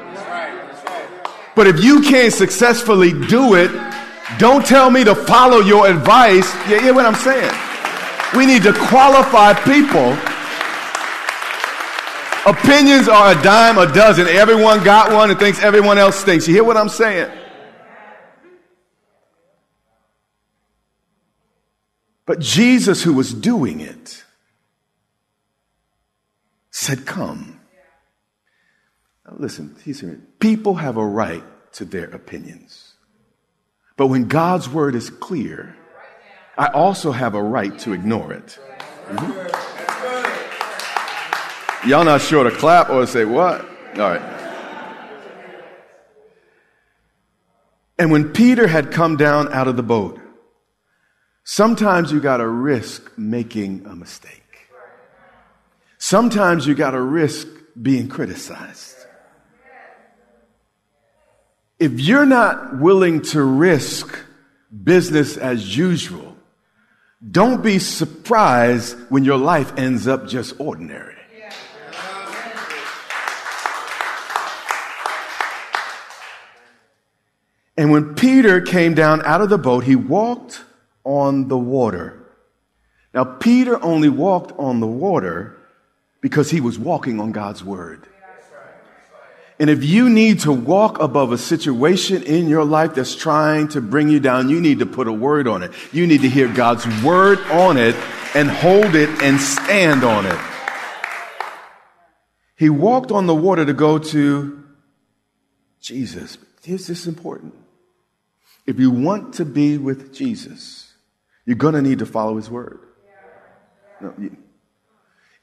But 1.55 1.67
if 1.67 1.83
you 1.83 2.03
can't 2.03 2.33
successfully 2.33 3.13
do 3.13 3.55
it, 3.55 3.71
don't 4.39 4.65
tell 4.65 4.91
me 4.91 5.05
to 5.05 5.15
follow 5.15 5.61
your 5.61 5.89
advice. 5.89 6.53
You 6.69 6.81
hear 6.81 6.95
what 6.95 7.07
I'm 7.07 7.15
saying? 7.15 7.53
We 8.37 8.45
need 8.45 8.63
to 8.65 8.73
qualify 8.73 9.55
people. 9.55 10.17
Opinions 12.47 13.09
are 13.09 13.33
a 13.33 13.43
dime 13.43 13.79
a 13.79 13.93
dozen. 13.93 14.27
Everyone 14.27 14.85
got 14.85 15.13
one 15.13 15.31
and 15.31 15.39
thinks 15.39 15.63
everyone 15.63 15.99
else 15.99 16.23
thinks. 16.23 16.47
You 16.47 16.55
hear 16.55 16.65
what 16.65 16.77
I'm 16.77 16.89
saying? 16.89 17.31
But 22.29 22.39
Jesus, 22.41 23.03
who 23.03 23.15
was 23.15 23.33
doing 23.33 23.81
it, 23.81 24.23
said, 26.71 27.07
Come. 27.07 27.59
Now 29.27 29.37
listen, 29.39 29.75
he's. 29.83 30.05
People 30.39 30.75
have 30.75 30.99
a 30.99 31.07
right 31.07 31.43
to 31.73 31.87
their 31.87 32.05
opinions. 32.05 32.93
But 33.97 34.09
when 34.09 34.29
God's 34.29 34.69
word 34.69 34.95
is 34.95 35.09
clear, 35.09 35.75
I 36.59 36.67
also 36.67 37.13
have 37.13 37.35
a 37.35 37.43
right 37.43 37.79
to 37.79 37.95
ignore 37.95 38.35
it. 38.35 38.59
Mm-hmm. 39.07 39.49
Y'all 41.89 42.05
not 42.05 42.21
sure 42.21 42.45
to 42.45 42.51
clap 42.51 42.91
or 42.91 43.07
say 43.07 43.25
what? 43.25 43.63
All 43.95 44.11
right. 44.11 44.21
And 47.99 48.13
when 48.13 48.35
Peter 48.35 48.67
had 48.67 48.93
come 48.93 49.17
down 49.17 49.51
out 49.51 49.67
of 49.67 49.79
the 49.79 49.83
boat, 49.83 50.21
sometimes 51.49 52.13
you 52.13 52.21
got 52.21 52.37
to 52.37 52.47
risk 52.47 53.11
making 53.17 53.87
a 53.87 53.97
mistake. 53.97 54.69
Sometimes 55.97 56.67
you 56.67 56.75
got 56.75 56.91
to 56.91 57.01
risk 57.01 57.49
being 57.81 58.07
criticized. 58.07 58.97
If 61.79 62.01
you're 62.01 62.27
not 62.27 62.79
willing 62.79 63.23
to 63.33 63.43
risk 63.43 64.19
business 64.85 65.39
as 65.39 65.75
usual, 65.75 66.37
don't 67.31 67.63
be 67.63 67.79
surprised 67.79 68.99
when 69.09 69.25
your 69.25 69.39
life 69.39 69.73
ends 69.79 70.07
up 70.07 70.29
just 70.29 70.61
ordinary. 70.61 71.15
And 77.79 77.91
when 77.91 78.15
Peter 78.17 78.61
came 78.61 78.93
down 78.93 79.25
out 79.25 79.41
of 79.41 79.49
the 79.49 79.57
boat, 79.57 79.85
he 79.85 79.97
walked 79.97 80.65
on 81.09 81.49
the 81.49 81.57
water. 81.57 82.23
Now, 83.15 83.25
Peter 83.25 83.83
only 83.83 84.11
walked 84.11 84.53
on 84.59 84.81
the 84.81 84.87
water 84.87 85.57
because 86.21 86.51
he 86.51 86.61
was 86.61 86.79
walking 86.79 87.19
on 87.19 87.33
God's 87.33 87.65
word. 87.65 88.07
And 89.59 89.71
if 89.71 89.83
you 89.83 90.09
need 90.09 90.41
to 90.41 90.53
walk 90.53 91.01
above 91.01 91.33
a 91.33 91.39
situation 91.39 92.23
in 92.23 92.47
your 92.47 92.65
life 92.65 92.95
that's 92.95 93.17
trying 93.17 93.69
to 93.69 93.81
bring 93.81 94.09
you 94.09 94.21
down, 94.21 94.51
you 94.51 94.61
need 94.61 94.81
to 94.81 94.87
put 94.87 95.09
a 95.09 95.13
word 95.13 95.49
on 95.49 95.63
it. 95.63 95.73
You 95.91 96.07
need 96.07 96.21
to 96.23 96.29
hear 96.29 96.47
God's 96.47 96.87
word 97.03 97.41
on 97.51 97.77
it 97.77 97.97
and 98.35 98.49
hold 98.51 98.95
it 98.95 99.09
and 99.23 99.41
stand 99.41 100.05
on 100.05 100.27
it. 100.27 100.39
He 102.57 102.69
walked 102.69 103.11
on 103.11 103.27
the 103.27 103.35
water 103.35 103.65
to 103.65 103.73
go 103.73 103.99
to 103.99 104.63
Jesus. 105.81 106.39
Here's 106.63 106.87
this 106.87 107.07
important. 107.07 107.55
If 108.67 108.79
you 108.79 108.91
want 108.91 109.35
to 109.35 109.47
be 109.47 109.79
with 109.79 110.15
Jesus, 110.15 110.88
you're 111.49 111.57
going 111.57 111.73
to 111.73 111.81
need 111.81 112.01
to 112.01 112.07
follow 112.07 112.37
his 112.37 112.51
word. 112.51 112.81
No, 114.03 114.13
you, 114.19 114.37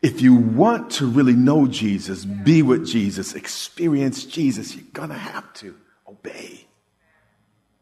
if 0.04 0.22
you 0.22 0.36
want 0.36 0.92
to 0.92 1.08
really 1.08 1.34
know 1.34 1.66
Jesus, 1.66 2.26
be 2.26 2.62
with 2.62 2.86
Jesus, 2.86 3.34
experience 3.34 4.24
Jesus, 4.24 4.76
you're 4.76 4.86
going 4.94 5.10
to 5.10 5.16
have 5.16 5.52
to 5.56 5.76
obey 6.08 6.68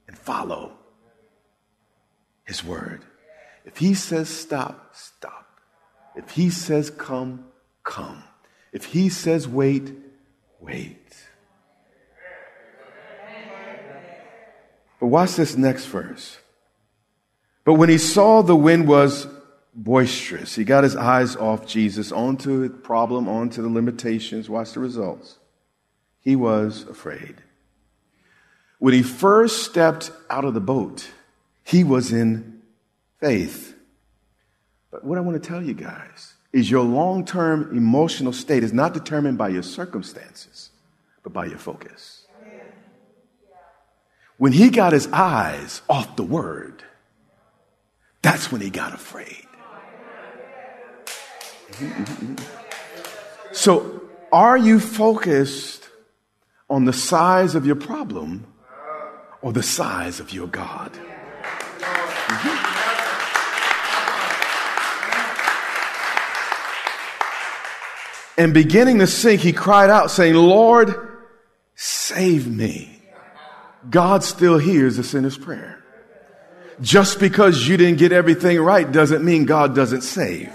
and 0.07 0.17
follow 0.17 0.71
his 2.45 2.63
word. 2.63 3.03
If 3.65 3.75
he 3.75 3.93
says 3.93 4.29
stop, 4.29 4.95
stop. 4.95 5.59
If 6.15 6.29
he 6.29 6.49
says 6.49 6.89
come, 6.89 7.43
come. 7.83 8.23
If 8.71 8.85
he 8.85 9.09
says 9.09 9.49
wait, 9.49 9.91
wait. 10.61 11.13
But 15.01 15.07
watch 15.07 15.35
this 15.35 15.57
next 15.57 15.87
verse. 15.87 16.37
But 17.65 17.75
when 17.75 17.89
he 17.89 17.97
saw 17.97 18.41
the 18.41 18.55
wind 18.55 18.87
was 18.87 19.27
boisterous. 19.73 20.55
He 20.55 20.63
got 20.63 20.83
his 20.83 20.95
eyes 20.95 21.35
off 21.35 21.65
Jesus, 21.65 22.11
onto 22.11 22.67
the 22.67 22.69
problem, 22.69 23.27
onto 23.27 23.61
the 23.61 23.69
limitations. 23.69 24.49
Watch 24.49 24.73
the 24.73 24.79
results. 24.79 25.39
He 26.19 26.35
was 26.35 26.83
afraid. 26.83 27.35
When 28.79 28.93
he 28.93 29.01
first 29.01 29.63
stepped 29.63 30.11
out 30.29 30.45
of 30.45 30.53
the 30.53 30.61
boat, 30.61 31.09
he 31.63 31.83
was 31.83 32.11
in 32.11 32.61
faith. 33.19 33.75
But 34.91 35.03
what 35.03 35.17
I 35.17 35.21
want 35.21 35.41
to 35.41 35.47
tell 35.47 35.61
you 35.61 35.73
guys 35.73 36.33
is 36.51 36.69
your 36.69 36.83
long 36.83 37.25
term 37.25 37.75
emotional 37.75 38.33
state 38.33 38.63
is 38.63 38.73
not 38.73 38.93
determined 38.93 39.37
by 39.37 39.49
your 39.49 39.63
circumstances, 39.63 40.69
but 41.23 41.33
by 41.33 41.45
your 41.45 41.57
focus. 41.57 42.27
When 44.37 44.51
he 44.51 44.69
got 44.69 44.93
his 44.93 45.07
eyes 45.07 45.81
off 45.87 46.15
the 46.15 46.23
word, 46.23 46.83
that's 48.23 48.51
when 48.51 48.61
he 48.61 48.71
got 48.71 48.93
afraid. 48.93 49.45
So, 53.51 54.01
are 54.31 54.57
you 54.57 54.79
focused 54.79 55.87
on 56.69 56.85
the 56.85 56.93
size 56.93 57.53
of 57.53 57.67
your 57.67 57.75
problem 57.75 58.47
or 59.43 59.53
the 59.53 59.61
size 59.61 60.19
of 60.19 60.33
your 60.33 60.47
God? 60.47 60.91
Mm-hmm. 60.93 62.63
And 68.37 68.53
beginning 68.53 68.99
to 68.99 69.07
sink, 69.07 69.41
he 69.41 69.53
cried 69.53 69.89
out, 69.89 70.09
saying, 70.09 70.33
Lord, 70.33 70.95
save 71.75 72.47
me. 72.47 73.01
God 73.89 74.23
still 74.23 74.57
hears 74.57 74.97
the 74.97 75.03
sinner's 75.03 75.37
prayer. 75.37 75.82
Just 76.81 77.19
because 77.19 77.67
you 77.67 77.77
didn't 77.77 77.99
get 77.99 78.11
everything 78.11 78.59
right 78.59 78.89
doesn't 78.89 79.23
mean 79.23 79.45
God 79.45 79.75
doesn't 79.75 80.01
save. 80.01 80.51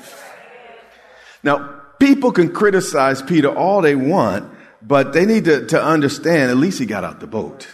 Now, 1.43 1.81
people 1.99 2.33
can 2.33 2.53
criticize 2.53 3.23
Peter 3.23 3.49
all 3.49 3.83
they 3.83 3.95
want, 3.95 4.53
but 4.83 5.13
they 5.13 5.25
need 5.25 5.45
to, 5.45 5.67
to 5.67 5.83
understand 5.83 6.51
at 6.51 6.57
least 6.57 6.79
he 6.79 6.87
got 6.87 7.05
out 7.05 7.21
the 7.21 7.27
boat. 7.27 7.69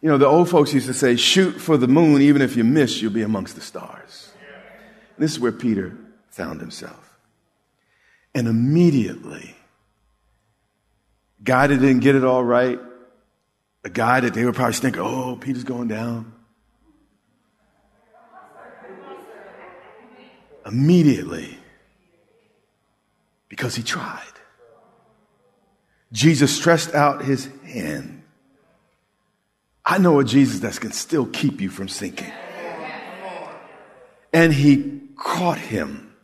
You 0.00 0.08
know, 0.08 0.18
the 0.18 0.26
old 0.26 0.50
folks 0.50 0.74
used 0.74 0.88
to 0.88 0.94
say, 0.94 1.14
shoot 1.14 1.52
for 1.52 1.76
the 1.76 1.86
moon, 1.86 2.22
even 2.22 2.42
if 2.42 2.56
you 2.56 2.64
miss, 2.64 3.00
you'll 3.00 3.12
be 3.12 3.22
amongst 3.22 3.54
the 3.54 3.60
stars. 3.60 4.32
And 5.16 5.24
this 5.24 5.30
is 5.30 5.38
where 5.38 5.52
Peter 5.52 5.96
found 6.30 6.60
himself. 6.60 7.16
And 8.34 8.48
immediately, 8.48 9.54
guy 11.44 11.68
that 11.68 11.76
didn't 11.76 12.00
get 12.00 12.16
it 12.16 12.24
all 12.24 12.42
right, 12.42 12.80
a 13.84 13.90
guy 13.90 14.20
that 14.20 14.34
they 14.34 14.44
were 14.44 14.52
probably 14.52 14.74
thinking, 14.74 15.02
oh, 15.02 15.36
Peter's 15.36 15.64
going 15.64 15.88
down. 15.88 16.32
Immediately, 20.64 21.58
because 23.48 23.74
he 23.74 23.82
tried. 23.82 24.22
Jesus 26.12 26.54
stretched 26.54 26.94
out 26.94 27.24
his 27.24 27.48
hand. 27.64 28.22
I 29.84 29.98
know 29.98 30.20
a 30.20 30.24
Jesus 30.24 30.60
that 30.60 30.78
can 30.80 30.92
still 30.92 31.26
keep 31.26 31.60
you 31.60 31.68
from 31.68 31.88
sinking. 31.88 32.32
And 34.32 34.52
he 34.52 35.00
caught 35.16 35.58
him. 35.58 36.14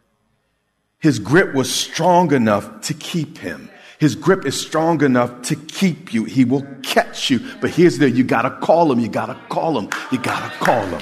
His 1.00 1.18
grip 1.18 1.54
was 1.54 1.72
strong 1.72 2.32
enough 2.32 2.82
to 2.82 2.94
keep 2.94 3.38
him. 3.38 3.70
His 3.98 4.14
grip 4.14 4.46
is 4.46 4.58
strong 4.60 5.02
enough 5.02 5.42
to 5.42 5.56
keep 5.56 6.14
you. 6.14 6.24
He 6.24 6.44
will 6.44 6.62
catch 6.82 7.30
you. 7.30 7.40
But 7.60 7.70
here's 7.70 7.98
the, 7.98 8.08
you 8.08 8.22
gotta 8.22 8.50
call 8.60 8.92
him. 8.92 9.00
You 9.00 9.08
gotta 9.08 9.38
call 9.48 9.78
him. 9.78 9.88
You 10.12 10.18
gotta 10.18 10.54
call 10.58 10.84
him. 10.86 11.00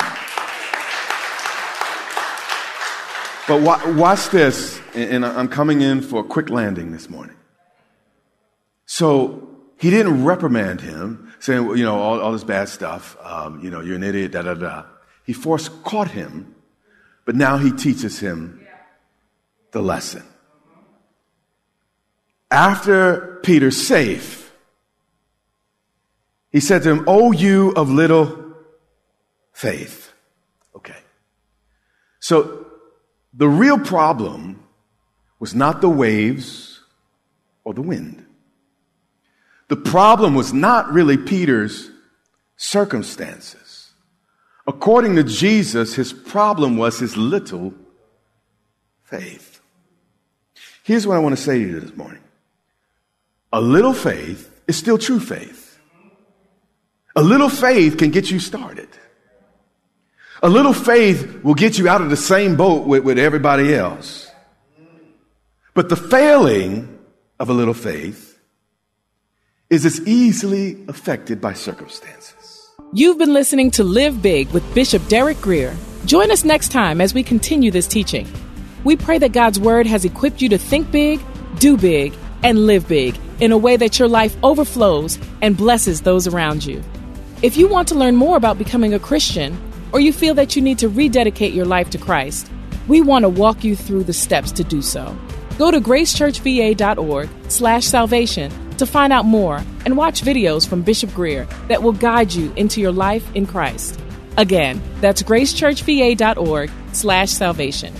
But 3.47 3.63
watch 3.95 4.31
this, 4.31 4.81
and 4.95 5.25
I'm 5.25 5.49
coming 5.49 5.81
in 5.81 6.03
for 6.03 6.21
a 6.21 6.25
quick 6.25 6.51
landing 6.51 6.91
this 6.91 7.09
morning. 7.09 7.37
So 8.87 9.49
he 9.79 9.91
didn't 9.91 10.25
reprimand 10.25 10.81
him, 10.81 11.33
saying, 11.39 11.77
you 11.77 11.85
know, 11.85 11.97
all, 11.97 12.21
all 12.21 12.33
this 12.33 12.45
bad 12.45 12.69
stuff. 12.69 13.17
Um, 13.23 13.61
you 13.63 13.71
know, 13.71 13.81
you're 13.81 13.97
an 13.97 14.03
idiot, 14.03 14.33
da 14.33 14.43
da 14.43 14.55
da. 14.55 14.85
He 15.25 15.33
force 15.33 15.69
caught 15.69 16.11
him, 16.11 16.55
but 17.25 17.37
now 17.37 17.57
he 17.59 17.71
teaches 17.71 18.19
him 18.19 18.67
the 19.71 19.83
lesson. 19.83 20.25
After 22.51 23.41
Peter's 23.43 23.87
safe, 23.87 24.53
he 26.51 26.61
said 26.61 26.83
to 26.83 26.91
him, 26.91 27.05
Oh, 27.07 27.33
you 27.33 27.73
of 27.73 27.91
little 27.91 28.55
faith. 29.53 30.13
Okay. 30.75 30.97
So 32.19 32.66
the 33.37 33.49
real 33.49 33.79
problem 33.79 34.63
was 35.39 35.55
not 35.55 35.81
the 35.81 35.89
waves 35.89 36.81
or 37.65 37.75
the 37.75 37.83
wind. 37.83 38.25
The 39.69 39.77
problem 39.77 40.35
was 40.35 40.53
not 40.53 40.91
really 40.93 41.17
Peter's 41.17 41.91
circumstances. 42.57 43.91
According 44.67 45.17
to 45.17 45.23
Jesus, 45.23 45.95
his 45.95 46.13
problem 46.13 46.77
was 46.77 46.99
his 46.99 47.17
little 47.17 47.75
faith. 49.05 49.61
Here's 50.83 51.07
what 51.07 51.17
I 51.17 51.21
want 51.21 51.37
to 51.37 51.43
say 51.43 51.59
to 51.59 51.61
you 51.61 51.81
this 51.81 51.97
morning. 51.97 52.23
A 53.53 53.61
little 53.61 53.93
faith 53.93 54.51
is 54.67 54.77
still 54.77 54.99
true 54.99 55.21
faith. 55.21 55.79
A 57.15 57.23
little 57.23 57.49
faith 57.49 57.99
can 57.99 58.11
get 58.11 58.31
you 58.31 58.39
started. 58.39 58.89
A 60.43 60.49
little 60.49 60.75
faith 60.75 61.43
will 61.43 61.55
get 61.55 61.79
you 61.79 61.89
out 61.89 62.03
of 62.03 62.11
the 62.11 62.17
same 62.17 62.57
boat 62.57 62.87
with, 62.87 63.05
with 63.05 63.19
everybody 63.19 63.75
else. 63.75 64.31
But 65.73 65.89
the 65.89 65.97
failing 65.97 66.99
of 67.39 67.49
a 67.49 67.53
little 67.55 67.75
faith 67.75 68.39
is 69.71 69.87
as 69.87 70.07
easily 70.07 70.85
affected 70.89 71.41
by 71.41 71.55
circumstances. 71.55 72.71
You've 72.93 73.19
been 73.19 73.33
listening 73.33 73.71
to 73.73 73.85
Live 73.85 74.23
Big 74.23 74.49
with 74.51 74.75
Bishop 74.75 75.07
Derek 75.09 75.41
Grier. 75.41 75.75
Join 76.05 76.31
us 76.31 76.45
next 76.45 76.71
time 76.71 77.01
as 77.01 77.15
we 77.15 77.23
continue 77.23 77.71
this 77.71 77.87
teaching. 77.87 78.29
We 78.85 78.97
pray 78.97 79.19
that 79.19 79.33
God's 79.33 79.59
Word 79.59 79.87
has 79.87 80.05
equipped 80.05 80.41
you 80.41 80.49
to 80.51 80.59
think 80.59 80.91
big, 80.91 81.21
do 81.59 81.77
big, 81.77 82.15
and 82.45 82.67
live 82.67 82.87
big 82.87 83.19
in 83.41 83.53
a 83.53 83.59
way 83.59 83.77
that 83.77 83.99
your 83.99 84.09
life 84.09 84.37
overflows 84.43 85.19
and 85.43 85.57
blesses 85.57 86.03
those 86.03 86.27
around 86.27 86.65
you. 86.65 86.83
If 87.43 87.57
you 87.57 87.69
want 87.69 87.89
to 87.89 87.95
learn 87.95 88.17
more 88.17 88.37
about 88.37 88.59
becoming 88.59 88.95
a 88.95 88.99
Christian, 88.99 89.59
or 89.93 90.01
you 90.01 90.13
feel 90.13 90.35
that 90.35 90.57
you 90.57 90.63
need 90.63 90.79
to 90.79 90.89
rededicate 90.89 91.53
your 91.53 91.67
life 91.67 91.91
to 91.91 91.99
Christ, 91.99 92.51
we 92.89 93.01
want 93.01 93.25
to 93.25 93.29
walk 93.29 93.65
you 93.65 93.75
through 93.77 94.05
the 94.05 94.13
steps 94.13 94.53
to 94.53 94.65
do 94.65 94.83
so. 94.83 95.17
Go 95.59 95.71
to 95.71 95.81
gracechurchva.org 95.81 97.29
slash 97.49 97.87
salvation 97.87 98.53
to 98.77 98.87
find 98.87 99.13
out 99.13 99.25
more 99.25 99.63
and 99.85 99.97
watch 99.97 100.23
videos 100.23 100.69
from 100.69 100.83
Bishop 100.83 101.13
Grier 101.15 101.47
that 101.69 101.83
will 101.83 101.93
guide 101.93 102.33
you 102.33 102.53
into 102.57 102.81
your 102.81 102.93
life 102.93 103.27
in 103.35 103.47
Christ. 103.47 103.99
Again, 104.37 104.83
that's 105.01 105.23
gracechurchva.org 105.23 106.71
slash 106.93 107.31
salvation. 107.31 107.95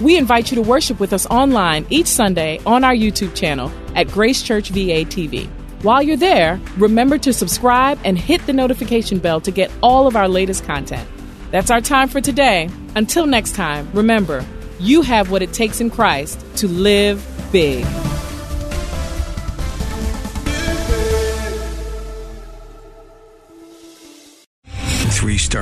We 0.00 0.16
invite 0.16 0.50
you 0.50 0.56
to 0.56 0.62
worship 0.62 0.98
with 0.98 1.12
us 1.12 1.26
online 1.26 1.86
each 1.90 2.06
Sunday 2.06 2.60
on 2.66 2.84
our 2.84 2.94
YouTube 2.94 3.34
channel 3.34 3.70
at 3.94 4.08
Grace 4.08 4.42
Church 4.42 4.70
VA 4.70 5.04
TV. 5.04 5.48
While 5.82 6.02
you're 6.02 6.16
there, 6.16 6.60
remember 6.78 7.18
to 7.18 7.32
subscribe 7.32 7.98
and 8.04 8.18
hit 8.18 8.44
the 8.46 8.52
notification 8.52 9.18
bell 9.18 9.40
to 9.42 9.50
get 9.50 9.70
all 9.82 10.06
of 10.06 10.16
our 10.16 10.28
latest 10.28 10.64
content. 10.64 11.08
That's 11.54 11.70
our 11.70 11.80
time 11.80 12.08
for 12.08 12.20
today. 12.20 12.68
Until 12.96 13.26
next 13.26 13.54
time, 13.54 13.88
remember, 13.92 14.44
you 14.80 15.02
have 15.02 15.30
what 15.30 15.40
it 15.40 15.52
takes 15.52 15.80
in 15.80 15.88
Christ 15.88 16.44
to 16.56 16.66
live 16.66 17.24
big. 17.52 17.86